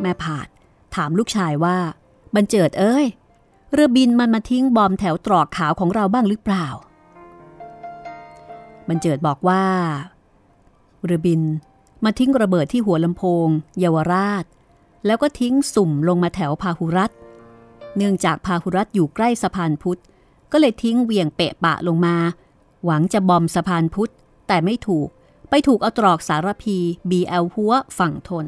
[0.00, 0.48] แม่ผาด
[0.94, 1.78] ถามลูกชายว่า
[2.34, 3.06] บรรเจิดเอ้ย
[3.72, 6.66] เรือบินมันมาทิ้งบอมแถวตรอกขาวของเราบ้างหรือเปล่า
[8.88, 9.64] บรรเจิดบอกว่า
[11.04, 11.42] เรือบิน
[12.04, 14.44] มาทิ้งระเบิดที่หัวลำโพง เยาวราช
[15.06, 17.10] แล้วก็ทิ้งสุ่มลงมาแถวพาหุรัต
[17.96, 20.00] เนื่องจากพาหุรัตอยู่ใกล้สะพานพุทธ
[20.52, 22.16] ก็เลยทิ้งเวียงเปะปะลงมา
[22.84, 24.12] หวังจะบอมสะพานพุทธ
[24.48, 25.08] แต่ไม่ถูก
[25.50, 26.76] ไปถูกเอาตรอกสารพี
[27.10, 28.46] บีเอลหัวฝั่งทน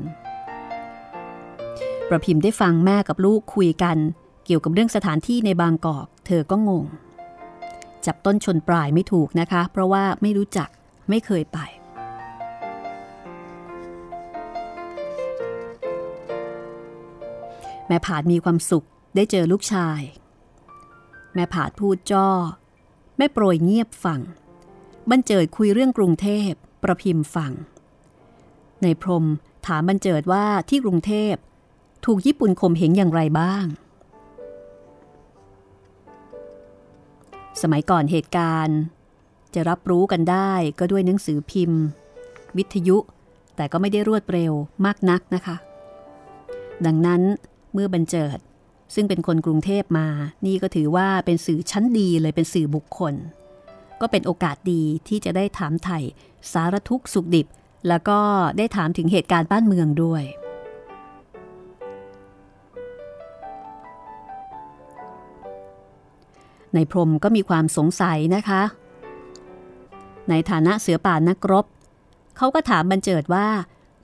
[2.08, 3.98] ประพิมพ์ได้ฟังแม่กับลูกคุยกัน
[4.44, 6.84] เกี่ยวกับเรื่องสถานที่ในบางกอก เธอก็งง
[8.06, 10.68] จับต้นชนปลายไม่ถูกนะคะ เพราะว่าไม่รู้จัก
[11.08, 11.58] ไม่เคยไป
[17.86, 18.86] แม่ผาดมีความสุข
[19.16, 20.00] ได้เจอลูกชาย
[21.34, 22.28] แม่ผาดพูดจ้อ
[23.16, 24.20] แม่โปรยเงียบฟัง
[25.10, 26.50] บรรเจิดคุยเรื่องกรุงเทพ
[26.82, 27.52] ประพิมพ์ฟัง
[28.82, 29.26] ในพรม
[29.66, 31.34] ถามบรรเจิดว่าที่กรุงเทพ
[32.04, 33.64] ถูกญี่ปุ่นข่มเหงอย่างไรบ้าง
[37.62, 38.78] สมัยก่อนเหตุการณ์
[39.54, 41.82] จะรับรู้กันได้ก็ด้วยหนังสือพิมพ์
[42.56, 42.96] วิทยุ
[43.56, 44.52] แต่ก็ไม่ได้รวดเร็ว
[44.84, 45.56] มากนักนะคะ
[46.86, 47.22] ดังนั้น
[47.72, 48.38] เมื่อบรรเจิด
[48.94, 50.08] ซึ่งเป็นคนกรุงเทพมา
[50.46, 53.14] นี่ก็ถือว่าเป็นสื่อชั้นดีเลยเป็นสื่อบุคคล
[54.00, 55.98] ก็เป็นโอกาสดีที่จะได้ถามไถ่
[56.52, 57.46] สารทุกข์สุขดิบ
[57.88, 58.18] แล้วก็
[58.58, 60.22] ได้ถามถึงเหตุการณ์บ้านเมืองด้วย
[66.74, 68.62] ในพรมก็มีความสงสัยนะคะ
[70.28, 71.66] ในฐานะเสือป่านักรบ
[72.36, 73.46] เขาก็ถามบรรเจิดว่า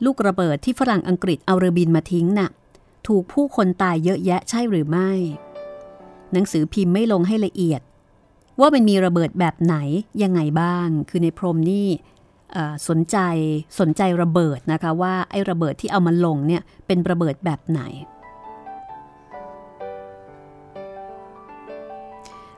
[0.04, 2.50] ลูกระเบิดที่ฝรั่งอังกฤษเอาเรือบินมาทิ้งน่ะ
[3.06, 5.10] ถูกผู้คนตายเยอะแยะใช่หรือไม่
[6.32, 7.80] หนังสือพิมพ์ไม่ลงให้ละเอียด
[8.60, 9.76] ว่ามันมีระเบิดแบบไหน
[10.22, 11.88] ยังไงบ้าง คือในพรมนี่
[12.88, 13.18] สนใจ
[13.80, 17.82] สนใจระเบิดนะคะว่าไอ้ระเบิดที่เอามาลงเนี่ยเป็นระเบิดแบบไหน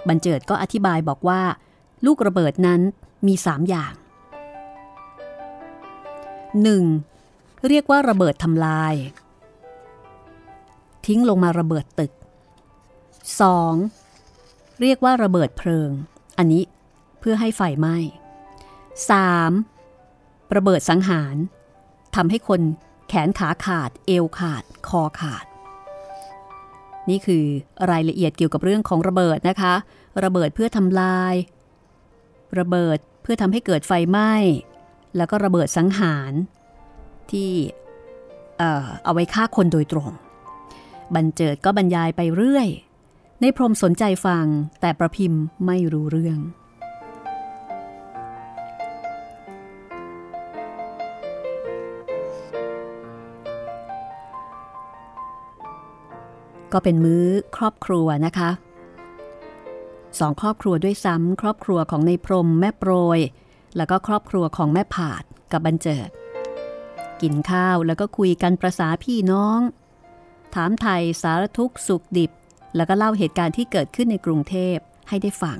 [0.09, 1.41] บรรเจิดก็อธิบายบอกว่า
[2.07, 2.81] ลูกระเบิดนั้น
[3.27, 3.93] มีสามอย่าง
[6.85, 7.69] 1.
[7.69, 8.95] เรียกว่าระเบิดทำลาย
[11.07, 12.13] ทิ้งลงมาระเบิดตึก
[13.87, 14.81] 2.
[14.81, 15.91] เรียกว่าระเบิดเพลิง
[16.39, 16.63] อันนี้
[17.21, 17.97] เพื่อให้ไฟไหม้
[19.31, 20.57] 3.
[20.57, 21.37] ระเบิดสังหาร
[22.17, 22.61] ทำให้คน
[23.09, 25.47] แขนขาขาด เอวขาด คอขาด
[27.09, 27.45] นี่คือ
[27.91, 29.75] รายละเอียดเกี่ยวกับเรื่องของระเบิดนะคะ
[30.25, 31.35] ระเบิดเพื่อทำลาย
[32.59, 34.35] ระเบิดเพื่อทำให้เกิดไฟไหม้
[35.17, 36.33] แล้วก็ระเบิดสังหาร
[37.31, 37.51] ที่
[38.59, 40.11] เอ่อเอาไว้ฆ่าคนโดยตรง
[41.15, 42.69] บรรเจิดก็บรรยายไปเรื่อย
[43.41, 44.47] ในพรมสนใจฟัง
[44.81, 46.39] แต่ประพิมพ์ไม่รู้เรื่อง
[56.73, 57.25] ก็เป็นมื้อ
[57.57, 58.51] ครอบครัวนะคะ
[60.19, 63.19] สองครอบครัวด้วยซ้ำครอบครัวของในพรมแม่โปรย
[63.77, 66.11] แล้วก็ครอบครัวของแม่ผาดกับบรรเจิด
[67.23, 69.61] กินข้าวแล้วก็คุยกันประษาพี่น้อง
[70.55, 72.31] ถามไทยสารทุกสุขดิบ
[72.77, 74.77] แล้วก็เล่าเหตุการณ์ที่เกิดขึ้นในกรุงเทพ
[75.09, 75.59] ให้ได้ฟัง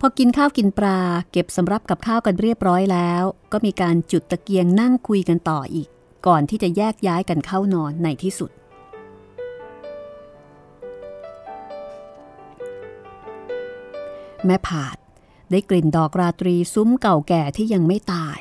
[0.00, 1.00] พอกินข้าวกินปลา
[1.32, 5.88] เก็บสำรับกับข้าวกันเรียบร้อยแล้ว ก็มีการจุดตะเกียงนั่งคุยกันต่ออีก
[6.26, 8.50] ก่อนที่จะแยกย้ายกันเข้านอนในที่สุด
[14.46, 14.96] แม่ผาด
[15.50, 18.38] ได้กลิ่นดอกราตรีซุ้มเก่าแก่ที่ยังไม่ตาย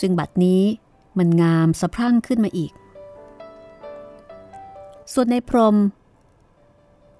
[0.00, 0.62] ซึ่งบัดนี้
[1.18, 2.72] มันงามสะพรั่งขึ้นมาอีก
[5.12, 5.76] ส่วนในพรม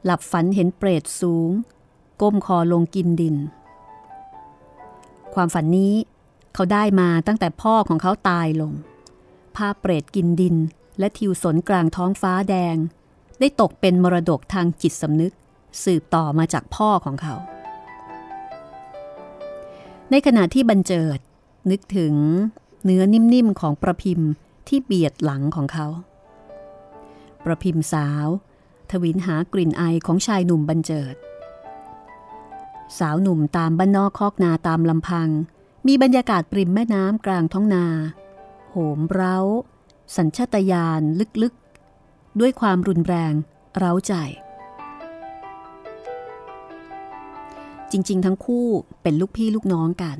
[0.05, 1.51] หลับฝันเห็นเปรตสูง
[2.21, 3.37] ก้มคอลงกินดิน
[5.35, 5.95] ความฝันนี้
[6.55, 8.73] เขาได้มาตั้งแต่พ่อของเขาตายลง
[9.57, 10.57] ภาพเปรตกินดิน
[10.99, 12.77] และทิวสนกลางท้องฟ้าแดง
[13.41, 15.33] ได้ตกเป็นมรดกทางจิตสำนึก
[15.85, 17.35] สืบต่อมาจากพ่อของเขา
[20.11, 21.19] ในขณะที่บรรเจิด
[21.71, 22.15] นึกถึง
[22.85, 24.31] เนื้อนิ่มๆของประพิมพ์
[24.69, 25.87] ที่เบียดหลังของเขา
[27.45, 28.27] ประพิมพ์สาว
[28.91, 31.15] ทวินหากลิ่นไอของชายหนุ่มบรรเจิด
[32.99, 35.29] สาวหนุ่มตามบ้านนอกคอกนาตามลำพัง
[35.87, 37.87] มีบรรยากาศปริมแม่น้ำกลางท้องนา
[38.71, 39.39] โหมเร้า
[40.17, 41.03] สัญชาตญาณ
[41.43, 43.33] ลึกๆ ด้วยความรุนแรง
[43.79, 44.15] เร้าใจ
[47.93, 48.67] จริง ๆ ทั้งคู่
[49.03, 50.19] เป็นลูกพี่ลูกน้องกัน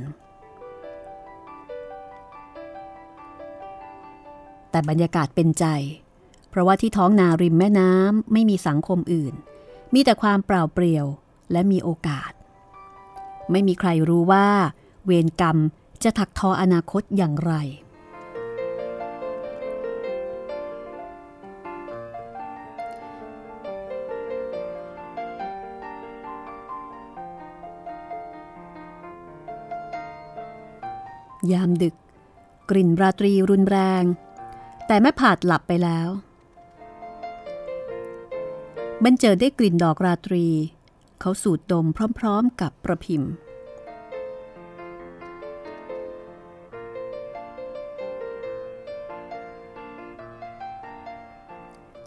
[4.71, 5.65] แต่บรรยากาศเป็นใจ
[6.49, 9.35] เพราะว่าที่ท้องนาริมแม่น้ำไม่มีสังคมอื่น
[9.95, 11.07] มีแต่ความเปล่าเปลี่ยว
[11.53, 12.33] และมีโอกาส
[13.51, 14.49] ไม่มีใครรู้ว่า
[15.05, 15.57] เวรกรรม
[16.03, 17.53] จะถักทออนาคตอย่างไร
[31.53, 31.95] ยามดึก
[32.71, 34.03] กลิ่นราตรีรุนแรง
[34.87, 36.09] แต่แม่ผาดหลับไปแล้ว
[39.05, 40.47] บรรเจิดได้กลิ่นดอกราตรี
[41.21, 41.87] เขาสูดดม
[42.19, 43.33] พร้อมๆกับประพิมพ์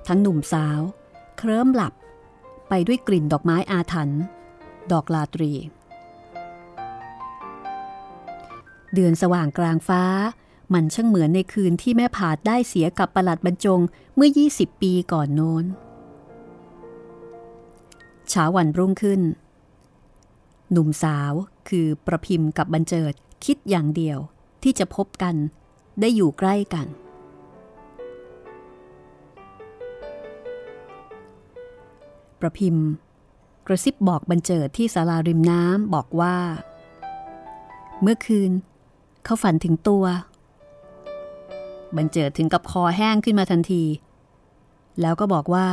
[0.08, 0.80] ทั้งหนุ่มสาว
[1.38, 1.94] เคลิ้มหลับ
[2.70, 4.22] ไปด้วยกลิ่นดอกไม้อาถรรพ์
[4.92, 5.52] ดอกลาตรี
[8.94, 10.04] เดือนสว่างกลางฟ้า
[10.74, 13.80] มันช่างเหมือนในคืนที่แม่ผาดได้เสียกับประหลัดบรรจง
[14.16, 15.66] เมื่อ 20 ปีก่อนโน้น
[18.30, 19.22] เช้าวันรุ่งขึ้น
[20.72, 21.34] หนุ่มสาว
[21.70, 23.14] คือประพิมพ์กับบรรเจิด
[23.46, 24.18] คิดอย่างเดียว
[24.64, 25.36] ที่จะพบกัน
[26.00, 26.88] ได้อยู่ใกล้กัน
[32.40, 32.86] ประพิมพ์
[33.68, 36.36] กระซิบบอกบรรเจิดที่ศาลาริมน้ำบอกว่า
[38.02, 38.52] เมื่อคืน
[39.24, 40.04] เขาฝันถึงตัว
[41.96, 43.84] บรรเจิดถึงกับคอแห้งขึ้นมาทันที
[45.02, 45.68] แล้วก็บอกว่า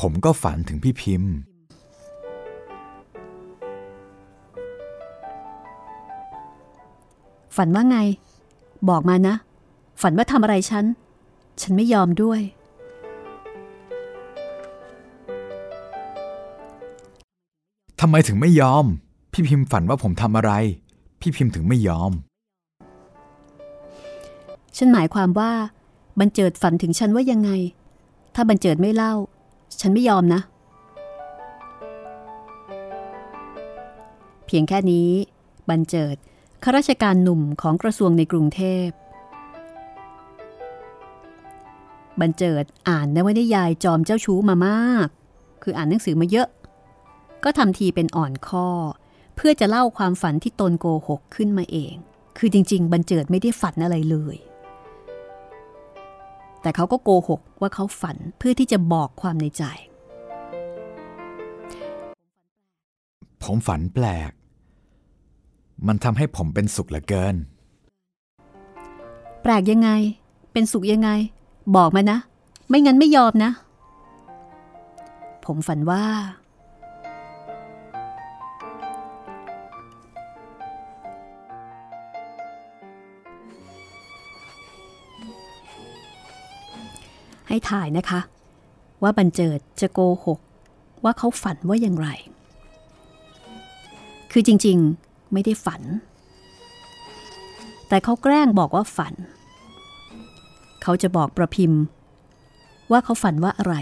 [0.00, 1.32] ผมก็ฝันถึงพี่พิมพ์
[7.56, 7.98] ฝันว่าไง
[8.90, 9.34] บอกมานะ
[10.02, 10.84] ฝันว่าทำอะไรฉัน
[11.62, 12.40] ฉันไม่ยอมด้วย
[18.00, 18.84] ทำไมถึงไม่ยอม
[19.32, 20.52] พี่พิมพ์ฝันว่าผมทำอะไร
[21.20, 22.12] พี่พิมพ์ถึงไม่ยอม
[24.76, 25.52] ฉันหมายความว่า
[26.20, 27.50] บรรเจิดฝันถึงฉันว่ายังไง
[28.34, 29.14] ถ้าบรรเจิดไม่เล่า
[29.80, 30.40] ฉันไม่ยอมนะ
[34.46, 35.08] เพียงแค่นี้
[35.70, 36.16] บรรเจิด
[36.62, 38.88] ข้าราชการหนุ่มของกระทรวงในกรุงเทพ
[42.20, 45.08] บรรเจิดอ่านนวนิยายจอมเจ้าชู้มามาก
[45.62, 46.48] คืออ่านหนังสือมาเยอะ
[47.44, 48.68] ก็ทำทีเป็นอ่อนข้อ
[49.36, 51.94] เพื่อจะเล่าความฝันที่ตนโกหกขึ้นมาเอง
[52.38, 54.36] คือจริง ๆบรรเจิดไม่ได้ฝันอะไรเลย
[56.62, 59.64] แต่เขาก็โกหกว่าเขาฝันเพื่อที่จะบอกความในใจ
[63.42, 64.30] ผผมฝันแปลก
[65.86, 67.36] มันทำให้ผมเป็นสุขเหลือเกิน
[69.42, 69.90] แปลกยังไง
[70.52, 71.10] เป็นสุขยังไง
[71.76, 72.18] บอกมานะ
[72.68, 73.50] ไม่งั้นไม่ยอมนะ
[75.44, 76.04] ผมฝันว่า
[87.48, 88.20] ให้ถ่ายนะคะ
[89.02, 90.40] ว่าบันเจิดจะโกหก
[91.04, 92.08] ว่าเขาฝันว่าอย่างไร
[94.32, 95.82] คือจริงๆไม่ได้ฝัน
[97.88, 99.14] แต่เขาแกล้งบอกว่าฝัน
[100.82, 101.82] เขาจะบอกประพิมพ์
[102.90, 103.74] ว่าเขาฝันว่าอะไร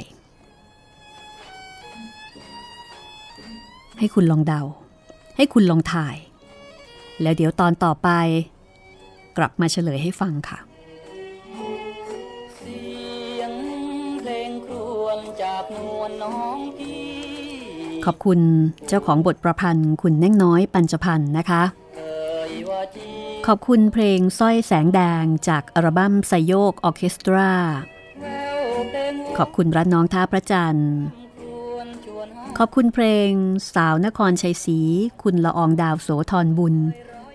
[3.98, 4.60] ให้คุณลองเดา
[5.36, 6.16] ให้คุณลองถ่าย
[7.22, 8.08] แล้วเดี๋ยวตอนต่อไป
[9.36, 17.02] กลับมาเฉลยให้ฟังค่ะากนวลน้องพี่
[18.04, 18.40] ขอบคุณ
[18.86, 21.62] เจ้าของบทประพันธ์ คุณแน่งน้อยปัญจพันธ์นะคะ
[21.96, 23.08] เอ่ยว่าจี
[23.46, 27.50] ขอบคุณเพลงสร้อยแสงแดงจากอัลบั้มไซโยกออร์เคสตรา
[28.20, 28.58] แวว
[28.90, 30.92] เพลงขอบคุณรัตน้องท่าพระจันทร์
[31.40, 33.30] ครวญชวนหาขอบคุณเพลง
[33.74, 34.78] สาวนครชัยศรี
[35.22, 36.76] คุณละอองดาวโสธรบุญ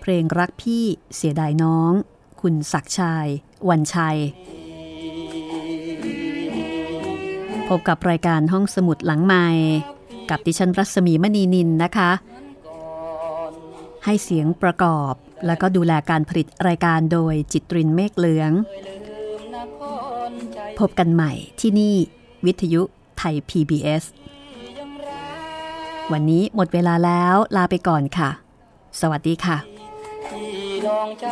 [0.00, 0.84] เพลงรักพี่
[1.16, 1.92] เสียดายน้อง
[2.40, 3.26] คุณศักดิ์ชาย
[3.68, 4.18] วันชัย
[7.70, 9.46] พบกับรายการห้องสมุดหลังใหม่
[10.30, 12.10] กับดิฉันรัศมีมณีนินนะคะ
[14.04, 15.12] ให้เสียงประกอบ
[15.46, 18.52] แล้วก็ดูแลการผลิตรายการโดยจิตรินเมฆเหลือง
[20.80, 21.94] พบกันใหม่ที่นี่
[22.46, 22.82] วิทยุ
[23.18, 24.04] ไทย PBS
[26.12, 28.30] วันนี้หมดเวลาแล้วลาไปก่อนค่ะ
[29.00, 29.56] สวัสดีค่ะ
[30.28, 30.54] ที่
[30.86, 31.26] ลองใจ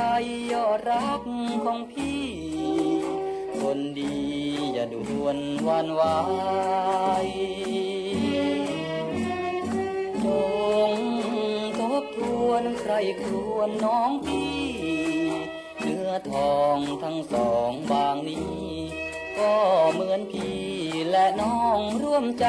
[0.52, 1.20] ยอดรัก
[1.64, 2.18] ของพี่
[3.62, 4.16] คนดี
[4.72, 5.38] อย่าด่วน
[5.68, 6.02] วันไหว
[10.24, 10.26] จ
[10.90, 10.92] ง
[11.78, 12.92] ทบทวนใคร
[13.22, 14.58] ครวญน้องพี่
[15.80, 18.68] เนื้อทองทั้งสองบางนี้
[19.38, 19.54] ก็
[19.92, 20.58] เหมือนพี่
[21.10, 22.46] และน้องร่วมใจ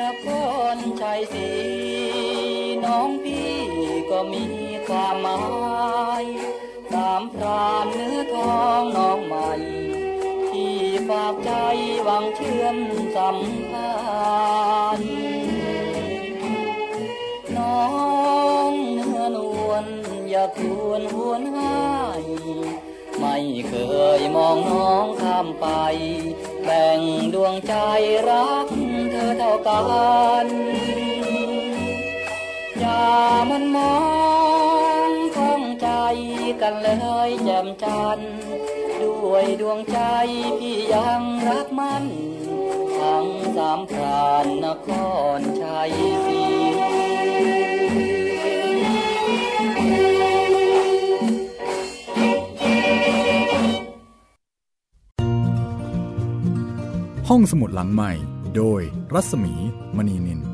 [0.00, 0.26] นค
[0.74, 1.50] รชัยศรี
[2.84, 3.52] น้องพี่
[4.10, 4.44] ก็มี
[4.88, 5.40] ความหมา
[6.22, 9.50] ยามพรานเนื้อทองน้องใหม่
[10.48, 10.76] ที่
[11.08, 11.50] ฝากใจ
[12.04, 12.76] หวังเชื่อม
[13.16, 13.38] สัม
[13.70, 13.90] พั
[14.98, 15.14] นธ์
[17.56, 17.84] น้อ
[18.70, 19.38] งเนื้อน
[19.68, 19.86] วล
[20.30, 21.82] อย่าควรหวนหา
[22.22, 22.24] ย
[23.18, 23.36] ไม่
[23.68, 23.74] เค
[24.18, 25.66] ยมองน้องข้ามไป
[26.64, 27.00] แบ่ง
[27.34, 27.74] ดวงใจ
[28.28, 28.66] รัก
[29.10, 29.80] เธอเท่ากั
[30.44, 30.46] น
[32.78, 33.04] อย่า
[33.50, 33.94] มันมอ
[34.88, 34.89] ง
[36.62, 36.88] กันเล
[37.28, 38.18] ยแจ่มจัน
[39.00, 39.98] ด้วยดวงใจ
[40.58, 42.04] พี่ยังรักมัน
[42.98, 44.88] ทั้งสามพรานนค
[45.38, 45.90] รชัย
[46.26, 46.42] ศรี
[57.28, 58.12] ห้องสมุดหลังใหม่
[58.56, 58.80] โดย
[59.14, 59.54] รัศมี
[59.96, 60.49] มณีนิน